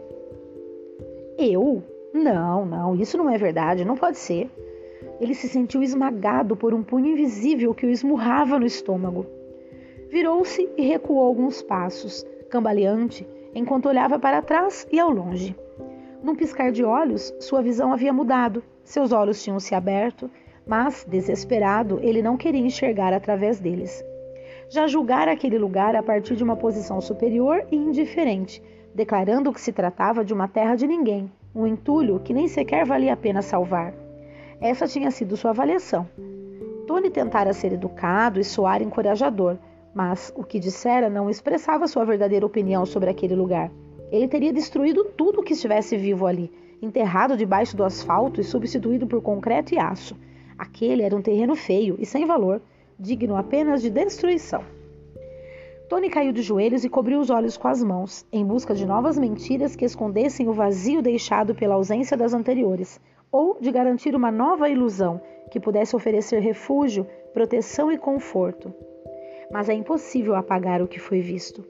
Eu? 1.37 1.83
Não, 2.13 2.65
não, 2.65 2.95
isso 2.95 3.17
não 3.17 3.29
é 3.29 3.37
verdade, 3.37 3.85
não 3.85 3.95
pode 3.95 4.17
ser. 4.17 4.49
Ele 5.21 5.35
se 5.35 5.47
sentiu 5.47 5.83
esmagado 5.83 6.55
por 6.55 6.73
um 6.73 6.83
punho 6.83 7.07
invisível 7.07 7.73
que 7.73 7.85
o 7.85 7.89
esmurrava 7.89 8.59
no 8.59 8.65
estômago. 8.65 9.25
Virou-se 10.09 10.69
e 10.77 10.81
recuou 10.83 11.25
alguns 11.25 11.61
passos, 11.61 12.25
cambaleante, 12.49 13.27
enquanto 13.53 13.89
olhava 13.89 14.17
para 14.17 14.41
trás 14.41 14.87
e 14.91 14.99
ao 14.99 15.09
longe. 15.09 15.55
Num 16.23 16.35
piscar 16.35 16.71
de 16.71 16.83
olhos, 16.83 17.33
sua 17.39 17.61
visão 17.61 17.93
havia 17.93 18.13
mudado. 18.13 18.63
Seus 18.83 19.11
olhos 19.11 19.43
tinham 19.43 19.59
se 19.59 19.75
aberto, 19.75 20.29
mas, 20.65 21.05
desesperado, 21.07 21.99
ele 22.01 22.21
não 22.21 22.37
queria 22.37 22.61
enxergar 22.61 23.13
através 23.13 23.59
deles. 23.59 24.03
Já 24.69 24.87
julgara 24.87 25.31
aquele 25.31 25.57
lugar 25.57 25.95
a 25.95 26.03
partir 26.03 26.35
de 26.35 26.43
uma 26.43 26.55
posição 26.55 26.99
superior 26.99 27.65
e 27.71 27.75
indiferente, 27.75 28.61
declarando 28.93 29.53
que 29.53 29.61
se 29.61 29.71
tratava 29.71 30.25
de 30.25 30.33
uma 30.33 30.47
terra 30.47 30.75
de 30.75 30.87
ninguém, 30.87 31.31
um 31.55 31.65
entulho 31.65 32.19
que 32.19 32.33
nem 32.33 32.47
sequer 32.47 32.85
valia 32.85 33.13
a 33.13 33.17
pena 33.17 33.41
salvar. 33.41 33.93
Essa 34.59 34.87
tinha 34.87 35.11
sido 35.11 35.37
sua 35.37 35.51
avaliação. 35.51 36.07
Tony 36.87 37.09
tentara 37.09 37.53
ser 37.53 37.73
educado 37.73 38.39
e 38.39 38.43
soar 38.43 38.81
encorajador, 38.81 39.57
mas 39.97 40.31
o 40.35 40.43
que 40.43 40.59
dissera 40.59 41.09
não 41.09 41.27
expressava 41.27 41.87
sua 41.87 42.05
verdadeira 42.05 42.45
opinião 42.45 42.85
sobre 42.85 43.09
aquele 43.09 43.33
lugar. 43.33 43.71
Ele 44.11 44.27
teria 44.27 44.53
destruído 44.53 45.03
tudo 45.17 45.41
que 45.41 45.53
estivesse 45.53 45.97
vivo 45.97 46.27
ali, 46.27 46.51
enterrado 46.79 47.35
debaixo 47.35 47.75
do 47.75 47.83
asfalto 47.83 48.39
e 48.39 48.43
substituído 48.43 49.07
por 49.07 49.23
concreto 49.23 49.73
e 49.73 49.79
aço. 49.79 50.15
Aquele 50.55 51.01
era 51.01 51.15
um 51.15 51.21
terreno 51.23 51.55
feio 51.55 51.95
e 51.97 52.05
sem 52.05 52.27
valor, 52.27 52.61
digno 52.99 53.35
apenas 53.35 53.81
de 53.81 53.89
destruição. 53.89 54.63
Tony 55.89 56.11
caiu 56.11 56.31
de 56.31 56.43
joelhos 56.43 56.85
e 56.85 56.89
cobriu 56.89 57.19
os 57.19 57.31
olhos 57.31 57.57
com 57.57 57.67
as 57.67 57.83
mãos, 57.83 58.23
em 58.31 58.45
busca 58.45 58.75
de 58.75 58.85
novas 58.85 59.17
mentiras 59.17 59.75
que 59.75 59.85
escondessem 59.85 60.47
o 60.47 60.53
vazio 60.53 61.01
deixado 61.01 61.55
pela 61.55 61.73
ausência 61.73 62.15
das 62.15 62.35
anteriores, 62.35 63.01
ou 63.31 63.57
de 63.59 63.71
garantir 63.71 64.13
uma 64.13 64.31
nova 64.31 64.69
ilusão 64.69 65.19
que 65.49 65.59
pudesse 65.59 65.95
oferecer 65.95 66.39
refúgio, 66.39 67.07
proteção 67.33 67.91
e 67.91 67.97
conforto. 67.97 68.71
Mas 69.51 69.69
é 69.69 69.73
impossível 69.73 70.35
apagar 70.35 70.81
o 70.81 70.87
que 70.87 70.99
foi 70.99 71.21
visto. 71.21 71.63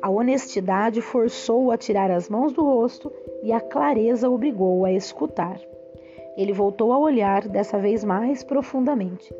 A 0.00 0.08
honestidade 0.08 1.00
forçou-o 1.00 1.70
a 1.70 1.76
tirar 1.76 2.10
as 2.10 2.28
mãos 2.28 2.52
do 2.52 2.62
rosto 2.62 3.12
e 3.42 3.52
a 3.52 3.60
clareza 3.60 4.30
obrigou-o 4.30 4.84
a 4.84 4.92
escutar. 4.92 5.60
Ele 6.36 6.52
voltou 6.52 6.92
a 6.92 6.98
olhar, 6.98 7.48
dessa 7.48 7.78
vez 7.78 8.04
mais 8.04 8.42
profundamente. 8.42 9.34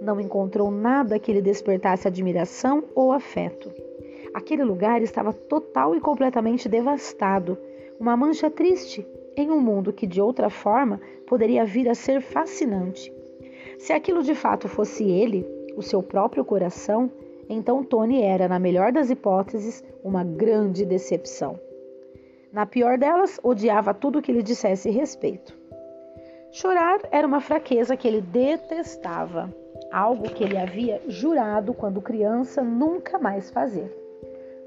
Não 0.00 0.20
encontrou 0.20 0.70
nada 0.70 1.18
que 1.18 1.32
lhe 1.32 1.42
despertasse 1.42 2.06
admiração 2.06 2.84
ou 2.94 3.10
afeto. 3.12 3.72
Aquele 4.32 4.62
lugar 4.62 5.02
estava 5.02 5.32
total 5.32 5.96
e 5.96 6.00
completamente 6.00 6.68
devastado, 6.68 7.58
uma 7.98 8.16
mancha 8.16 8.48
triste 8.50 9.06
em 9.36 9.50
um 9.50 9.60
mundo 9.60 9.92
que 9.92 10.06
de 10.06 10.20
outra 10.20 10.50
forma 10.50 11.00
poderia 11.26 11.64
vir 11.64 11.88
a 11.88 11.94
ser 11.94 12.20
fascinante. 12.20 13.12
Se 13.78 13.92
aquilo 13.92 14.22
de 14.22 14.34
fato 14.34 14.68
fosse 14.68 15.04
ele, 15.04 15.46
o 15.78 15.82
seu 15.82 16.02
próprio 16.02 16.44
coração, 16.44 17.08
então 17.48 17.84
Tony 17.84 18.20
era, 18.20 18.48
na 18.48 18.58
melhor 18.58 18.90
das 18.90 19.10
hipóteses, 19.10 19.84
uma 20.02 20.24
grande 20.24 20.84
decepção. 20.84 21.58
Na 22.52 22.66
pior 22.66 22.98
delas, 22.98 23.38
odiava 23.44 23.94
tudo 23.94 24.20
que 24.20 24.32
lhe 24.32 24.42
dissesse 24.42 24.90
respeito. 24.90 25.56
Chorar 26.50 26.98
era 27.12 27.24
uma 27.24 27.40
fraqueza 27.40 27.96
que 27.96 28.08
ele 28.08 28.20
detestava, 28.20 29.54
algo 29.92 30.24
que 30.24 30.42
ele 30.42 30.56
havia 30.56 31.00
jurado 31.06 31.72
quando 31.72 32.02
criança 32.02 32.60
nunca 32.60 33.16
mais 33.16 33.48
fazer. 33.50 33.88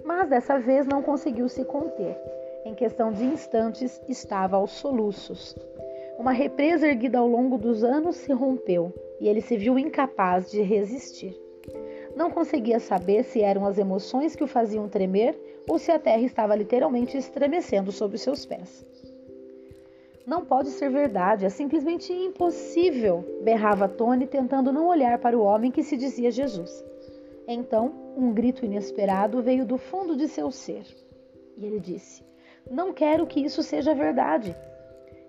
Mas 0.05 0.29
dessa 0.29 0.59
vez 0.59 0.87
não 0.87 1.01
conseguiu 1.01 1.49
se 1.49 1.65
conter. 1.65 2.17
Em 2.63 2.73
questão 2.73 3.11
de 3.11 3.25
instantes, 3.25 4.01
estava 4.07 4.55
aos 4.55 4.71
soluços. 4.71 5.57
Uma 6.17 6.31
represa 6.31 6.87
erguida 6.87 7.17
ao 7.17 7.27
longo 7.27 7.57
dos 7.57 7.83
anos 7.83 8.15
se 8.15 8.31
rompeu 8.31 8.93
e 9.21 9.29
ele 9.29 9.39
se 9.39 9.55
viu 9.55 9.77
incapaz 9.77 10.49
de 10.49 10.63
resistir. 10.63 11.39
Não 12.15 12.31
conseguia 12.31 12.79
saber 12.79 13.23
se 13.23 13.39
eram 13.39 13.67
as 13.67 13.77
emoções 13.77 14.35
que 14.35 14.43
o 14.43 14.47
faziam 14.47 14.89
tremer 14.89 15.61
ou 15.69 15.77
se 15.77 15.91
a 15.91 15.99
terra 15.99 16.23
estava 16.23 16.55
literalmente 16.55 17.15
estremecendo 17.15 17.91
sob 17.91 18.15
os 18.15 18.21
seus 18.21 18.45
pés. 18.47 18.83
Não 20.25 20.43
pode 20.43 20.69
ser 20.69 20.89
verdade, 20.89 21.45
é 21.45 21.49
simplesmente 21.49 22.11
impossível, 22.11 23.23
berrava 23.43 23.87
Tony, 23.87 24.25
tentando 24.25 24.73
não 24.73 24.87
olhar 24.87 25.19
para 25.19 25.37
o 25.37 25.43
homem 25.43 25.71
que 25.71 25.83
se 25.83 25.95
dizia 25.95 26.31
Jesus. 26.31 26.83
Então, 27.47 27.93
um 28.17 28.33
grito 28.33 28.65
inesperado 28.65 29.41
veio 29.41 29.65
do 29.65 29.77
fundo 29.77 30.15
de 30.15 30.27
seu 30.27 30.49
ser. 30.51 30.83
E 31.57 31.65
ele 31.65 31.79
disse: 31.79 32.23
Não 32.69 32.91
quero 32.91 33.27
que 33.27 33.39
isso 33.39 33.61
seja 33.61 33.93
verdade. 33.93 34.55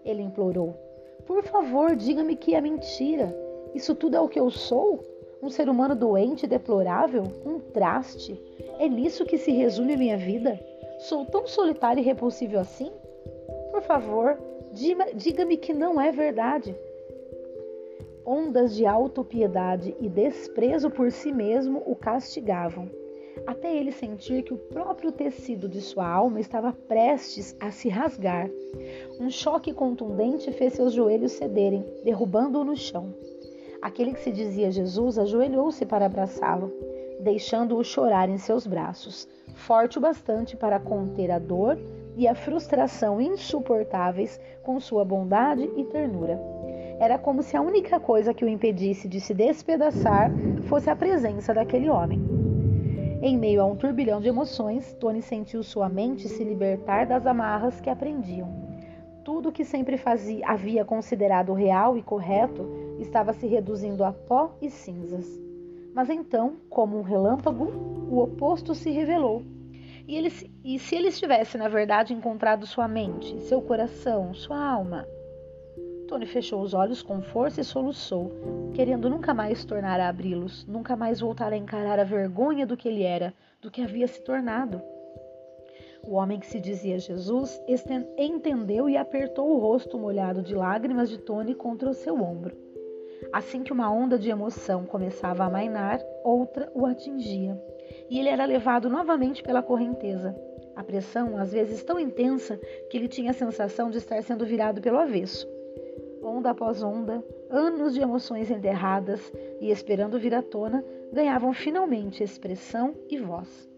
Ele 0.05 0.23
implorou: 0.23 0.75
Por 1.27 1.43
favor, 1.43 1.95
diga-me 1.95 2.37
que 2.37 2.55
é 2.55 2.61
mentira. 2.61 3.52
Isso 3.75 3.95
tudo 3.95 4.17
é 4.17 4.21
o 4.21 4.29
que 4.29 4.39
eu 4.39 4.51
sou? 4.51 5.01
Um 5.43 5.49
ser 5.49 5.69
humano 5.69 5.97
doente, 5.97 6.47
deplorável? 6.47 7.25
Um 7.45 7.59
traste? 7.59 8.41
É 8.79 8.89
nisso 8.89 9.25
que 9.25 9.39
se 9.39 9.51
resume 9.51 9.95
a 9.95 9.99
minha 9.99 10.17
vida? 10.17 10.59
Sou 11.01 11.25
tão 11.27 11.47
solitário 11.47 12.01
e 12.01 12.05
repulsível 12.05 12.61
assim? 12.61 12.93
Por 13.73 13.83
favor, 13.83 14.39
diga-me 15.15 15.57
que 15.57 15.75
não 15.75 16.01
é 16.01 16.13
verdade. 16.13 16.77
Ondas 18.25 18.77
de 18.77 18.87
autopiedade 18.87 19.97
e 19.99 20.09
desprezo 20.09 20.89
por 20.91 21.11
si 21.11 21.33
mesmo 21.33 21.83
o 21.87 21.97
castigavam, 21.97 22.89
até 23.47 23.75
ele 23.75 23.91
sentir 23.91 24.45
que 24.45 24.55
o 24.55 24.59
próprio 24.59 25.11
tecido 25.11 25.69
de 25.69 25.81
sua 25.81 26.07
alma 26.07 26.39
estava 26.39 26.73
prestes 26.73 27.57
a 27.59 27.73
se 27.73 27.89
rasgar. 27.89 28.49
Um 29.19 29.29
choque 29.29 29.73
contundente 29.73 30.53
fez 30.53 30.75
seus 30.75 30.93
joelhos 30.93 31.33
cederem, 31.33 31.85
derrubando-o 32.05 32.65
no 32.65 32.77
chão. 32.77 33.13
Aquele 33.83 34.13
que 34.13 34.21
se 34.21 34.31
dizia 34.31 34.71
Jesus 34.71 35.19
ajoelhou-se 35.19 35.85
para 35.85 36.07
abraçá-lo, 36.07 36.73
deixando-o 37.19 37.83
chorar 37.83 38.29
em 38.29 38.39
seus 38.39 38.65
braços, 38.65 39.29
forte 39.55 39.99
o 39.99 40.01
bastante 40.01 40.57
para 40.57 40.79
conter 40.79 41.33
a 41.33 41.41
dor 41.41 41.77
e 42.17 42.29
a 42.29 42.35
frustração 42.35 43.21
insuportáveis 43.21 44.41
com 44.63 44.79
sua 44.79 45.05
bondade 45.05 45.69
e 45.77 45.85
ternura. 45.85 46.41
Era 47.01 47.19
como 47.19 47.43
se 47.43 47.57
a 47.57 47.61
única 47.61 47.99
coisa 47.99 48.33
que 48.33 48.45
o 48.45 48.49
impedisse 48.49 49.09
de 49.09 49.21
se 49.21 49.35
despedaçar 49.35 50.31
fosse 50.69 50.89
a 50.89 50.95
presença 50.95 51.53
daquele 51.53 51.91
homem. 51.91 52.23
Em 53.21 53.37
meio 53.37 53.61
a 53.63 53.65
um 53.65 53.75
turbilhão 53.75 54.21
de 54.21 54.29
emoções, 54.29 54.93
Tony 54.95 55.23
sentiu 55.23 55.63
sua 55.65 55.89
mente 55.89 56.29
se 56.29 56.45
libertar 56.45 57.07
das 57.07 57.27
amarras 57.27 57.81
que 57.81 57.91
aprendiam. 57.91 58.49
Tudo 59.25 59.53
que 59.53 59.65
sempre 59.65 59.97
fazia, 59.97 60.47
havia 60.47 60.85
considerado 60.85 61.53
real 61.53 61.97
e 61.97 62.03
correto 62.03 62.82
estava 63.03 63.33
se 63.33 63.47
reduzindo 63.47 64.05
a 64.05 64.13
pó 64.13 64.57
e 64.61 64.71
cinzas. 64.71 65.27
Mas 65.95 66.09
então, 66.09 66.57
como 66.71 66.99
um 66.99 67.03
relâmpago, 67.03 67.65
o 68.11 68.19
oposto 68.19 68.75
se 68.75 68.91
revelou. 68.91 69.43
E, 70.09 70.17
ele, 70.17 70.33
e 70.65 70.79
se 70.79 70.97
ele 70.97 71.13
tivesse, 71.13 71.57
na 71.57 71.69
verdade, 71.69 72.13
encontrado 72.13 72.67
sua 72.67 72.89
mente, 72.89 73.39
seu 73.43 73.61
coração, 73.61 74.35
sua 74.35 74.59
alma? 74.59 75.07
Tony 76.09 76.27
fechou 76.27 76.61
os 76.61 76.75
olhos 76.75 77.03
com 77.03 77.23
força 77.23 77.61
e 77.61 77.65
soluçou, 77.65 78.33
querendo 78.75 79.09
nunca 79.09 79.33
mais 79.33 79.65
tornar 79.65 80.01
a 80.01 80.09
abri-los, 80.09 80.67
nunca 80.67 80.97
mais 80.97 81.21
voltar 81.21 81.53
a 81.53 81.57
encarar 81.57 81.99
a 81.99 82.05
vergonha 82.05 82.67
do 82.67 82.77
que 82.77 82.89
ele 82.89 83.03
era, 83.03 83.33
do 83.61 83.71
que 83.71 83.81
havia 83.81 84.07
se 84.07 84.21
tornado. 84.23 84.83
O 86.03 86.15
homem 86.15 86.41
que 86.41 86.47
se 86.47 86.59
dizia 86.59 86.99
Jesus 86.99 87.63
entendeu 88.19 88.89
e 88.89 88.97
apertou 88.97 89.49
o 89.49 89.59
rosto 89.59 89.97
molhado 89.97 90.43
de 90.43 90.55
lágrimas 90.55 91.09
de 91.09 91.17
Tony 91.17 91.55
contra 91.55 91.89
o 91.89 91.95
seu 91.95 92.21
ombro. 92.21 92.72
Assim 93.33 93.63
que 93.63 93.73
uma 93.73 93.93
onda 93.93 94.19
de 94.19 94.31
emoção 94.31 94.85
começava 94.85 95.43
a 95.43 95.47
amainar, 95.47 96.01
outra 96.25 96.71
o 96.75 96.87
atingia, 96.87 97.61
e 98.09 98.19
ele 98.19 98.29
era 98.29 98.45
levado 98.45 98.89
novamente 98.89 99.43
pela 99.43 99.63
correnteza. 99.63 100.35
A 100.75 100.83
pressão, 100.83 101.37
às 101.37 101.53
vezes 101.53 101.83
tão 101.83 102.01
intensa 102.01 102.59
que 102.91 102.97
ele 102.97 103.09
tinha 103.09 103.31
a 103.31 103.35
sensação 103.35 103.91
de 103.91 103.99
estar 103.99 104.23
sendo 104.23 104.47
virado 104.47 104.81
pelo 104.81 104.99
avesso. 104.99 105.47
Onda 106.23 106.51
após 106.51 106.83
onda, 106.83 107.23
anos 107.51 107.95
de 107.95 108.01
emoções 108.01 108.51
enterradas 108.51 109.33
e 109.61 109.71
esperando 109.71 110.19
vir 110.19 110.35
à 110.35 110.43
tona, 110.43 110.85
ganhavam 111.13 111.53
finalmente 111.53 112.23
expressão 112.23 112.95
e 113.11 113.19
voz. 113.19 113.69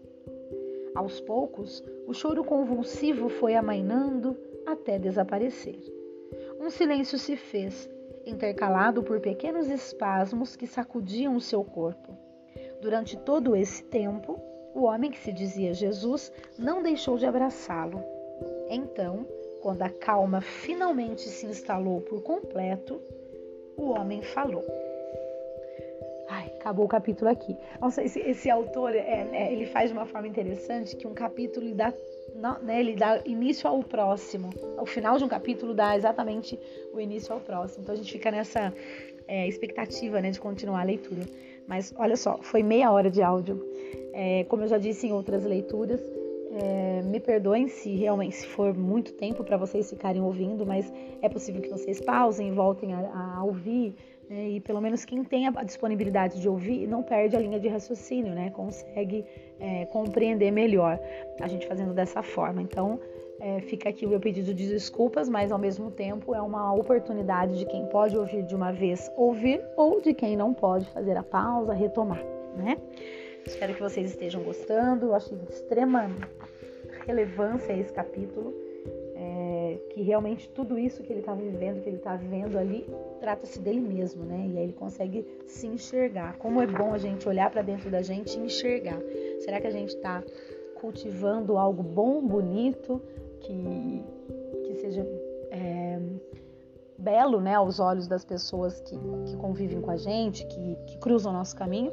Aos 0.95 1.19
poucos, 1.19 1.83
o 2.07 2.13
choro 2.13 2.43
convulsivo 2.43 3.27
foi 3.27 3.55
amainando 3.55 4.37
até 4.65 4.97
desaparecer. 4.97 5.79
Um 6.59 6.69
silêncio 6.69 7.17
se 7.17 7.35
fez, 7.35 7.89
intercalado 8.25 9.03
por 9.03 9.19
pequenos 9.19 9.69
espasmos 9.69 10.55
que 10.55 10.67
sacudiam 10.67 11.35
o 11.35 11.41
seu 11.41 11.63
corpo. 11.63 12.17
Durante 12.81 13.17
todo 13.17 13.55
esse 13.55 13.83
tempo, 13.83 14.39
o 14.73 14.83
homem 14.83 15.11
que 15.11 15.19
se 15.19 15.31
dizia 15.31 15.73
Jesus 15.73 16.31
não 16.57 16.83
deixou 16.83 17.17
de 17.17 17.25
abraçá-lo. 17.25 18.03
Então, 18.69 19.25
quando 19.61 19.81
a 19.81 19.89
calma 19.89 20.41
finalmente 20.41 21.21
se 21.21 21.45
instalou 21.45 22.01
por 22.01 22.21
completo, 22.21 23.01
o 23.77 23.89
homem 23.89 24.21
falou. 24.21 24.63
Ai, 26.27 26.51
acabou 26.59 26.85
o 26.85 26.89
capítulo 26.89 27.29
aqui. 27.29 27.55
Nossa, 27.79 28.03
esse, 28.03 28.19
esse 28.19 28.49
autor, 28.49 28.95
é, 28.95 29.27
é, 29.31 29.53
ele 29.53 29.65
faz 29.67 29.89
de 29.89 29.97
uma 29.97 30.05
forma 30.05 30.27
interessante 30.27 30.95
que 30.95 31.07
um 31.07 31.13
capítulo 31.13 31.73
dá, 31.73 31.93
né, 32.61 32.79
ele 32.79 32.95
dá 32.95 33.21
início 33.25 33.69
ao 33.69 33.83
próximo. 33.83 34.49
O 34.79 34.85
final 34.85 35.17
de 35.17 35.23
um 35.23 35.27
capítulo 35.27 35.73
dá 35.73 35.95
exatamente 35.95 36.59
o 36.93 36.99
início 36.99 37.33
ao 37.33 37.39
próximo. 37.39 37.83
Então 37.83 37.93
a 37.93 37.97
gente 37.97 38.11
fica 38.11 38.31
nessa 38.31 38.73
é, 39.27 39.47
expectativa 39.47 40.21
né, 40.21 40.31
de 40.31 40.39
continuar 40.39 40.81
a 40.81 40.83
leitura. 40.83 41.23
Mas 41.67 41.93
olha 41.97 42.15
só, 42.15 42.37
foi 42.41 42.61
meia 42.61 42.91
hora 42.91 43.09
de 43.09 43.21
áudio. 43.21 43.63
É, 44.13 44.45
como 44.45 44.63
eu 44.63 44.67
já 44.67 44.77
disse 44.77 45.07
em 45.07 45.11
outras 45.11 45.43
leituras, 45.43 45.99
é, 46.51 47.01
me 47.01 47.19
perdoem 47.19 47.67
se 47.67 47.95
realmente 47.95 48.35
se 48.35 48.47
for 48.47 48.73
muito 48.73 49.11
tempo 49.13 49.43
para 49.43 49.57
vocês 49.57 49.89
ficarem 49.89 50.21
ouvindo, 50.21 50.65
mas 50.65 50.91
é 51.21 51.27
possível 51.27 51.61
que 51.61 51.69
vocês 51.69 51.99
pausem 51.99 52.49
e 52.49 52.51
voltem 52.51 52.93
a, 52.93 53.37
a 53.37 53.43
ouvir. 53.43 53.95
Né? 54.29 54.49
E 54.49 54.59
pelo 54.59 54.81
menos 54.81 55.05
quem 55.05 55.23
tem 55.23 55.47
a 55.47 55.51
disponibilidade 55.63 56.41
de 56.41 56.49
ouvir 56.49 56.87
não 56.87 57.03
perde 57.03 57.35
a 57.35 57.39
linha 57.39 57.59
de 57.59 57.67
raciocínio, 57.67 58.33
né? 58.33 58.49
consegue 58.51 59.25
é, 59.59 59.85
compreender 59.85 60.51
melhor 60.51 60.99
a 61.39 61.47
gente 61.47 61.67
fazendo 61.67 61.93
dessa 61.93 62.21
forma. 62.21 62.61
Então, 62.61 62.99
é, 63.39 63.59
fica 63.61 63.89
aqui 63.89 64.05
o 64.05 64.09
meu 64.09 64.19
pedido 64.19 64.53
de 64.53 64.67
desculpas, 64.67 65.27
mas 65.27 65.51
ao 65.51 65.59
mesmo 65.59 65.91
tempo 65.91 66.33
é 66.33 66.41
uma 66.41 66.73
oportunidade 66.73 67.57
de 67.57 67.65
quem 67.65 67.85
pode 67.87 68.17
ouvir 68.17 68.43
de 68.43 68.55
uma 68.55 68.71
vez 68.71 69.11
ouvir 69.15 69.61
ou 69.75 70.01
de 70.01 70.13
quem 70.13 70.35
não 70.37 70.53
pode 70.53 70.85
fazer 70.91 71.17
a 71.17 71.23
pausa, 71.23 71.73
retomar, 71.73 72.23
né? 72.55 72.77
Espero 73.45 73.75
que 73.75 73.81
vocês 73.81 74.09
estejam 74.09 74.41
gostando. 74.41 75.07
Eu 75.07 75.15
acho 75.15 75.35
de 75.35 75.51
extrema 75.51 76.09
relevância 77.05 77.73
esse 77.73 77.93
capítulo. 77.93 78.64
Que 79.91 80.01
realmente 80.01 80.49
tudo 80.49 80.77
isso 80.77 81.03
que 81.03 81.11
ele 81.11 81.19
está 81.19 81.33
vivendo, 81.33 81.81
que 81.81 81.89
ele 81.89 81.97
está 81.97 82.15
vivendo 82.15 82.57
ali, 82.57 82.87
trata-se 83.19 83.59
dele 83.59 83.79
mesmo, 83.79 84.23
né? 84.23 84.47
E 84.51 84.57
aí 84.57 84.63
ele 84.63 84.73
consegue 84.73 85.25
se 85.45 85.67
enxergar. 85.67 86.37
Como 86.37 86.61
é 86.61 86.67
bom 86.67 86.93
a 86.93 86.97
gente 86.97 87.27
olhar 87.27 87.49
para 87.49 87.61
dentro 87.61 87.89
da 87.89 88.01
gente 88.01 88.37
e 88.37 88.41
enxergar. 88.41 88.99
Será 89.39 89.59
que 89.59 89.67
a 89.67 89.71
gente 89.71 89.89
está 89.89 90.23
cultivando 90.75 91.57
algo 91.57 91.81
bom, 91.81 92.21
bonito, 92.21 93.01
que, 93.39 94.03
que 94.65 94.75
seja 94.75 95.05
é, 95.51 95.99
belo 96.97 97.41
né, 97.41 97.55
aos 97.55 97.79
olhos 97.79 98.07
das 98.07 98.23
pessoas 98.23 98.81
que, 98.81 98.97
que 99.25 99.35
convivem 99.37 99.81
com 99.81 99.91
a 99.91 99.97
gente, 99.97 100.45
que, 100.45 100.75
que 100.87 100.97
cruzam 100.97 101.31
o 101.31 101.35
nosso 101.35 101.55
caminho? 101.55 101.91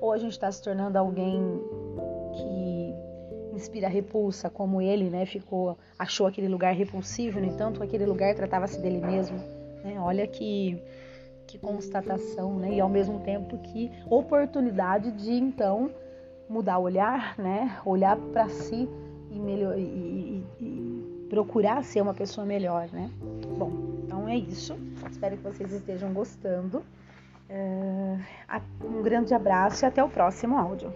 Ou 0.00 0.12
a 0.12 0.18
gente 0.18 0.32
está 0.32 0.50
se 0.50 0.62
tornando 0.62 0.98
alguém 0.98 1.40
inspira 3.54 3.88
repulsa, 3.88 4.50
como 4.50 4.80
ele, 4.80 5.10
né, 5.10 5.26
ficou, 5.26 5.78
achou 5.98 6.26
aquele 6.26 6.48
lugar 6.48 6.74
repulsivo, 6.74 7.40
no 7.40 7.46
entanto, 7.46 7.82
aquele 7.82 8.06
lugar 8.06 8.34
tratava-se 8.34 8.80
dele 8.80 8.98
mesmo, 8.98 9.38
né? 9.82 9.98
Olha 10.00 10.26
que 10.26 10.82
que 11.46 11.58
constatação, 11.58 12.58
né? 12.58 12.72
E 12.72 12.80
ao 12.80 12.88
mesmo 12.88 13.20
tempo 13.20 13.58
que 13.58 13.90
oportunidade 14.10 15.12
de 15.12 15.32
então 15.32 15.90
mudar 16.48 16.78
o 16.78 16.82
olhar, 16.82 17.38
né? 17.38 17.78
Olhar 17.84 18.16
para 18.16 18.48
si 18.48 18.88
e, 19.30 19.38
melhor, 19.38 19.78
e, 19.78 19.82
e, 19.82 20.46
e, 20.60 21.26
procurar 21.28 21.82
ser 21.84 22.00
uma 22.00 22.14
pessoa 22.14 22.46
melhor, 22.46 22.88
né? 22.92 23.10
Bom, 23.56 23.72
então 24.04 24.28
é 24.28 24.36
isso. 24.36 24.76
Espero 25.10 25.36
que 25.36 25.42
vocês 25.42 25.72
estejam 25.72 26.12
gostando. 26.12 26.78
Uh, 27.48 28.18
um 28.84 29.02
grande 29.02 29.34
abraço 29.34 29.84
e 29.84 29.86
até 29.86 30.02
o 30.02 30.08
próximo 30.08 30.56
áudio. 30.56 30.92